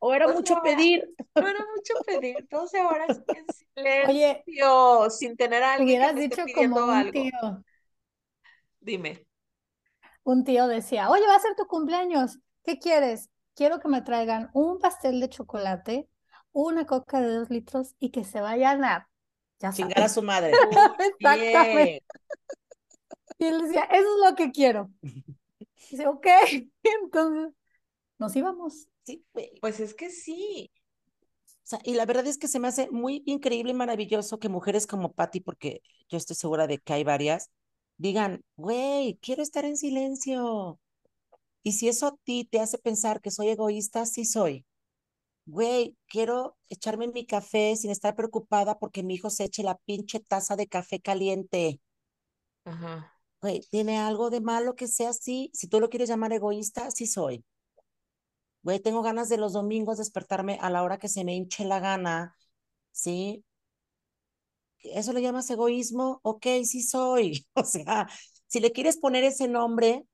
[0.00, 0.62] O era 12 mucho horas.
[0.62, 1.04] pedir.
[1.36, 2.46] No era mucho pedir.
[2.50, 3.46] 12 horas en
[4.02, 7.12] Oye, silencio, sin tener a alguien que hubieras esté dicho pidiendo como un algo.
[7.12, 7.64] tío.
[8.80, 9.26] Dime.
[10.24, 12.38] Un tío decía, oye, va a ser tu cumpleaños.
[12.64, 13.30] ¿Qué quieres?
[13.54, 16.08] Quiero que me traigan un pastel de chocolate,
[16.52, 19.08] una coca de dos litros y que se vayan a,
[19.60, 20.52] ya Chingar a su madre.
[20.98, 22.04] Exactamente.
[23.44, 24.90] Y él decía, eso es lo que quiero.
[25.90, 26.26] Dice, ok.
[27.02, 27.52] Entonces,
[28.18, 28.88] nos íbamos.
[29.04, 29.58] Sí, güey.
[29.60, 30.70] Pues es que sí.
[31.48, 34.48] O sea, y la verdad es que se me hace muy increíble y maravilloso que
[34.48, 37.50] mujeres como Patty, porque yo estoy segura de que hay varias,
[37.96, 40.78] digan, güey, quiero estar en silencio.
[41.62, 44.66] Y si eso a ti te hace pensar que soy egoísta, sí soy.
[45.46, 50.20] Güey, quiero echarme mi café sin estar preocupada porque mi hijo se eche la pinche
[50.20, 51.80] taza de café caliente.
[52.64, 53.13] Ajá.
[53.44, 55.50] Güey, ¿tiene algo de malo que sea así?
[55.52, 57.44] Si tú lo quieres llamar egoísta, sí soy.
[58.62, 61.78] Güey, tengo ganas de los domingos despertarme a la hora que se me hinche la
[61.80, 62.36] gana,
[62.92, 63.44] ¿sí?
[64.78, 66.20] ¿eso le llamas egoísmo?
[66.22, 67.46] Ok, sí soy.
[67.54, 68.08] O sea,
[68.46, 70.04] si le quieres poner ese nombre,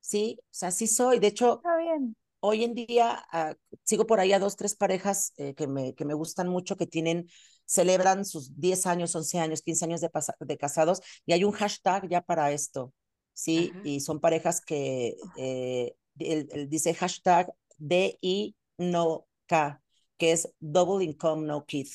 [0.00, 1.18] sí, o sea, sí soy.
[1.18, 2.16] De hecho, Está bien.
[2.40, 3.54] hoy en día uh,
[3.84, 6.86] sigo por ahí a dos, tres parejas eh, que, me, que me gustan mucho, que
[6.86, 7.28] tienen,
[7.68, 10.10] celebran sus 10 años, 11 años, 15 años de,
[10.40, 12.94] de casados y hay un hashtag ya para esto,
[13.34, 13.70] ¿sí?
[13.70, 13.82] Ajá.
[13.84, 19.82] Y son parejas que eh, el, el dice hashtag DI no K,
[20.16, 21.88] que es Double Income No Kid.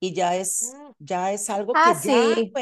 [0.00, 2.52] Y ya es, ya es algo Ah, que ya, sí.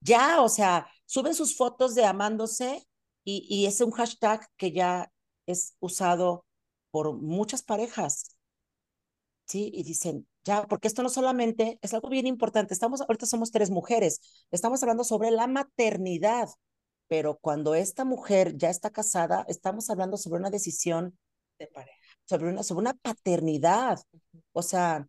[0.00, 2.86] ya, o sea, suben sus fotos de amándose
[3.24, 5.10] y, y es un hashtag que ya
[5.46, 6.46] es usado
[6.90, 8.36] por muchas parejas.
[9.46, 12.72] Sí, y dicen, ya, porque esto no solamente es algo bien importante.
[12.72, 16.48] Estamos, ahorita somos tres mujeres, estamos hablando sobre la maternidad,
[17.06, 21.18] pero cuando esta mujer ya está casada, estamos hablando sobre una decisión
[21.58, 21.98] de pareja.
[22.24, 24.00] sobre una, sobre una paternidad.
[24.52, 25.06] O sea,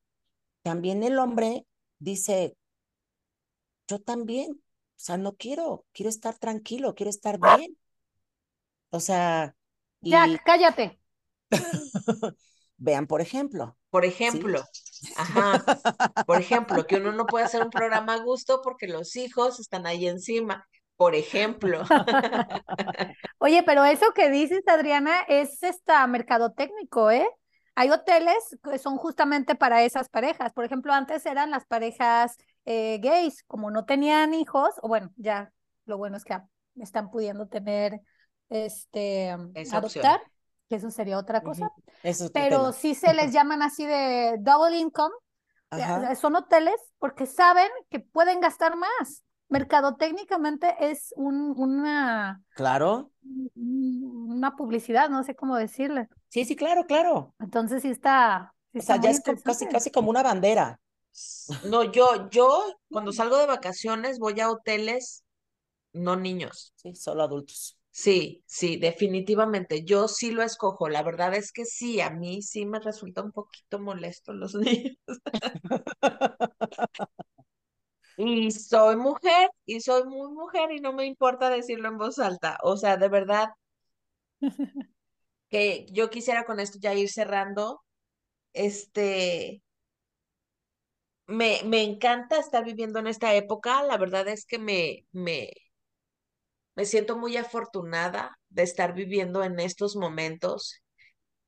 [0.62, 1.66] también el hombre
[2.00, 2.58] dice,
[3.88, 4.60] yo también, o
[4.98, 7.78] sea, no quiero, quiero estar tranquilo, quiero estar bien.
[8.90, 9.56] O sea,
[10.02, 11.00] y Jack, cállate.
[12.78, 13.78] vean, por ejemplo.
[13.90, 14.89] Por ejemplo, ¿sí?
[15.16, 15.64] Ajá,
[16.26, 19.86] por ejemplo, que uno no puede hacer un programa a gusto porque los hijos están
[19.88, 20.68] ahí encima.
[20.96, 21.84] Por ejemplo.
[23.38, 27.26] Oye, pero eso que dices, Adriana, es esta mercadotécnico, ¿eh?
[27.76, 30.52] Hay hoteles que son justamente para esas parejas.
[30.52, 32.36] Por ejemplo, antes eran las parejas
[32.66, 35.54] eh, gays, como no tenían hijos, o bueno, ya
[35.86, 36.38] lo bueno es que
[36.76, 38.02] están pudiendo tener,
[38.50, 40.34] este, Esa adoptar, opción.
[40.70, 41.70] Que eso sería otra cosa.
[42.04, 45.14] Eso Pero sí se les llaman así de double income.
[45.72, 46.16] Ajá.
[46.16, 49.24] Son hoteles porque saben que pueden gastar más.
[49.50, 53.12] Mercadotécnicamente es un, una, Claro.
[53.56, 56.08] una publicidad, no sé cómo decirle.
[56.30, 57.36] Sí, sí, claro, claro.
[57.40, 60.80] Entonces sí está, sí O está sea, ya es co- casi, casi como una bandera.
[61.64, 65.24] No, yo, yo cuando salgo de vacaciones voy a hoteles,
[65.94, 66.74] no niños.
[66.78, 67.79] Sí, solo adultos.
[68.02, 69.84] Sí, sí, definitivamente.
[69.84, 70.88] Yo sí lo escojo.
[70.90, 74.96] La verdad es que sí, a mí sí me resulta un poquito molesto los niños.
[78.18, 82.58] Y soy mujer, y soy muy mujer, y no me importa decirlo en voz alta.
[82.64, 83.50] O sea, de verdad
[85.50, 87.82] que yo quisiera con esto ya ir cerrando.
[88.54, 89.64] Este,
[91.28, 93.84] me, me encanta estar viviendo en esta época.
[93.84, 95.52] La verdad es que me, me,
[96.80, 100.82] me siento muy afortunada de estar viviendo en estos momentos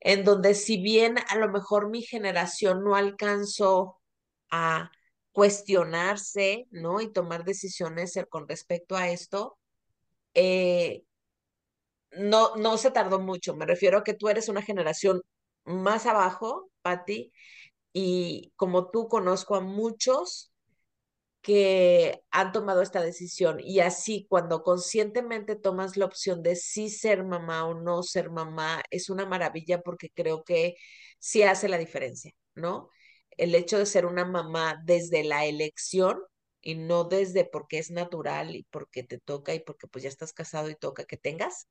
[0.01, 4.01] en donde si bien a lo mejor mi generación no alcanzó
[4.49, 4.91] a
[5.31, 6.99] cuestionarse, ¿no?
[6.99, 9.57] Y tomar decisiones eh, con respecto a esto,
[10.33, 11.03] eh,
[12.11, 13.55] no, no se tardó mucho.
[13.55, 15.21] Me refiero a que tú eres una generación
[15.63, 17.31] más abajo, Patti,
[17.93, 20.50] y como tú conozco a muchos
[21.41, 27.23] que han tomado esta decisión y así cuando conscientemente tomas la opción de sí ser
[27.25, 30.75] mamá o no ser mamá, es una maravilla porque creo que
[31.19, 32.89] sí hace la diferencia, ¿no?
[33.37, 36.19] El hecho de ser una mamá desde la elección
[36.61, 40.33] y no desde porque es natural y porque te toca y porque pues ya estás
[40.33, 41.67] casado y toca que tengas,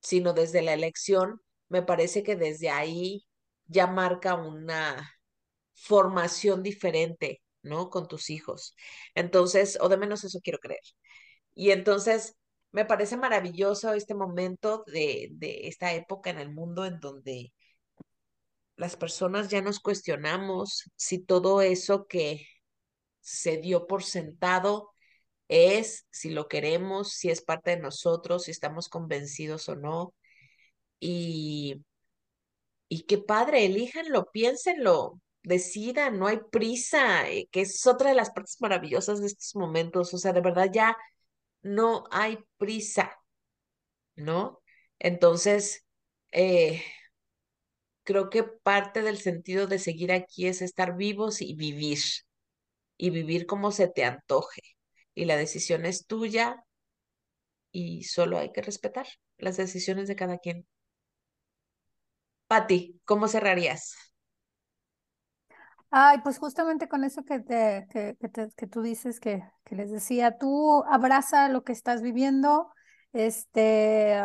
[0.00, 3.26] sino desde la elección, me parece que desde ahí
[3.66, 5.10] ya marca una
[5.74, 7.90] formación diferente, ¿no?
[7.90, 8.74] Con tus hijos.
[9.14, 10.80] Entonces, o de menos eso quiero creer.
[11.54, 12.36] Y entonces,
[12.72, 17.52] me parece maravilloso este momento de, de esta época en el mundo en donde
[18.76, 22.46] las personas ya nos cuestionamos si todo eso que
[23.20, 24.90] se dio por sentado
[25.48, 30.14] es, si lo queremos, si es parte de nosotros, si estamos convencidos o no.
[31.00, 31.84] Y,
[32.88, 38.30] y qué padre, elíjanlo, piénsenlo, decidan, no hay prisa, eh, que es otra de las
[38.30, 40.14] partes maravillosas de estos momentos.
[40.14, 40.96] O sea, de verdad ya
[41.62, 43.12] no hay prisa,
[44.16, 44.60] ¿no?
[44.98, 45.84] Entonces,
[46.32, 46.82] eh,
[48.04, 51.98] creo que parte del sentido de seguir aquí es estar vivos y vivir,
[52.96, 54.62] y vivir como se te antoje.
[55.14, 56.64] Y la decisión es tuya
[57.72, 59.06] y solo hay que respetar
[59.38, 60.66] las decisiones de cada quien.
[62.46, 64.11] Pati, ¿cómo cerrarías?
[65.94, 69.76] Ay, pues justamente con eso que, te, que, que, te- que tú dices que, que
[69.76, 72.70] les decía, tú abraza lo que estás viviendo.
[73.12, 74.22] Este,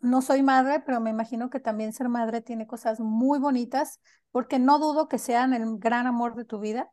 [0.00, 4.00] no soy madre, pero me imagino que también ser madre tiene cosas muy bonitas,
[4.32, 6.90] porque no dudo que sean el gran amor de tu vida.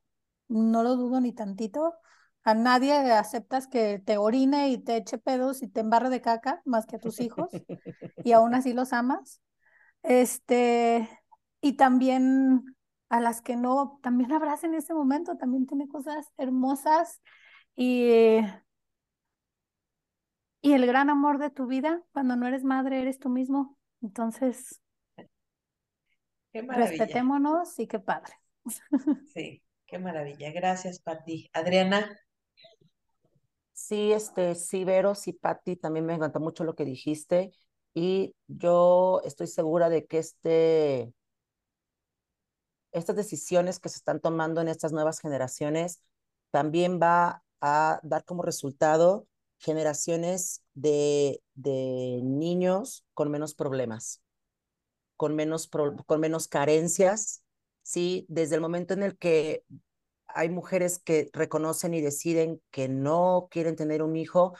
[0.47, 1.95] No lo dudo ni tantito.
[2.43, 6.62] A nadie aceptas que te orine y te eche pedos y te embarre de caca
[6.66, 7.64] más que a tus hijos,
[8.24, 9.41] y aún así los amas.
[10.04, 11.10] Este,
[11.62, 12.76] y también
[13.10, 17.22] a las que no, también abraza en ese momento, también tiene cosas hermosas
[17.76, 18.39] y,
[20.62, 23.78] y el gran amor de tu vida, cuando no eres madre, eres tú mismo.
[24.01, 24.82] Entonces,
[26.53, 26.89] qué maravilla.
[26.89, 28.34] respetémonos y qué padre.
[29.34, 30.51] Sí, qué maravilla.
[30.51, 31.49] Gracias, Pati.
[31.53, 32.18] Adriana.
[33.74, 37.51] Sí, este, sí, Vero, sí, Pati, también me encantó mucho lo que dijiste
[37.93, 41.14] y yo estoy segura de que este,
[42.92, 46.02] estas decisiones que se están tomando en estas nuevas generaciones
[46.52, 49.28] también va a dar como resultado
[49.60, 54.22] generaciones de, de niños con menos problemas,
[55.18, 55.70] con menos,
[56.06, 57.44] con menos carencias,
[57.84, 58.26] ¿sí?
[58.30, 59.64] Desde el momento en el que
[60.28, 64.56] hay mujeres que reconocen y deciden que no quieren tener un hijo,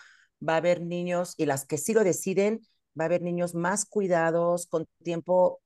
[0.46, 2.62] va a haber niños, y las que sí lo deciden,
[3.00, 5.62] va a haber niños más cuidados, con tiempo,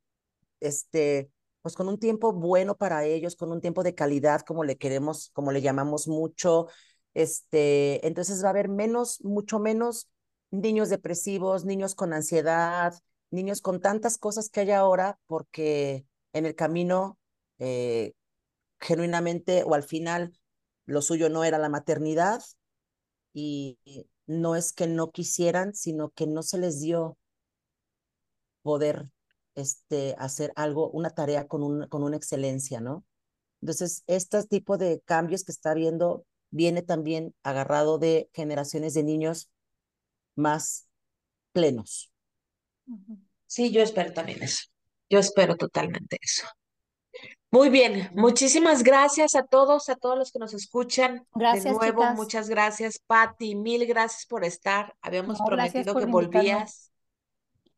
[0.59, 1.31] este,
[1.63, 5.31] pues con un tiempo bueno para ellos, con un tiempo de calidad, como le queremos,
[5.33, 6.67] como le llamamos mucho.
[7.13, 10.09] Este, entonces va a haber menos, mucho menos
[10.51, 12.93] niños depresivos, niños con ansiedad,
[13.31, 17.17] niños con tantas cosas que hay ahora, porque en el camino
[17.59, 18.13] eh,
[18.81, 20.37] genuinamente o al final
[20.85, 22.43] lo suyo no era la maternidad
[23.33, 23.79] y
[24.27, 27.17] no es que no quisieran, sino que no se les dio
[28.61, 29.07] poder
[29.55, 33.05] este, hacer algo, una tarea con, un, con una excelencia, ¿no?
[33.61, 39.49] Entonces, este tipo de cambios que está viendo viene también agarrado de generaciones de niños
[40.35, 40.87] más
[41.53, 42.11] plenos.
[43.47, 44.65] Sí, yo espero también eso.
[45.09, 46.45] Yo espero totalmente eso.
[47.51, 51.27] Muy bien, muchísimas gracias a todos, a todos los que nos escuchan.
[51.35, 52.15] Gracias, de nuevo, chicas.
[52.15, 53.55] muchas gracias, Patti.
[53.55, 54.95] Mil gracias por estar.
[55.01, 56.09] Habíamos No, prometido por que invitarme.
[56.09, 56.91] volvías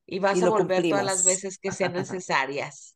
[0.06, 1.26] y vas Y a volver todas las cumplimos.
[1.26, 2.96] veces que sean necesarias.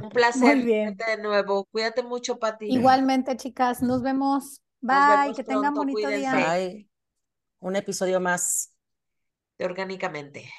[0.00, 0.98] Un Muy placer bien.
[0.98, 1.66] verte de nuevo.
[1.72, 2.76] Cuídate mucho, Patti.
[2.76, 4.62] Igualmente, chicas, nos vemos.
[4.80, 6.56] Bye, Nos vemos que tengan bonito día.
[6.56, 6.88] Bye.
[7.60, 8.74] Un episodio más.
[9.58, 10.50] De Orgánicamente.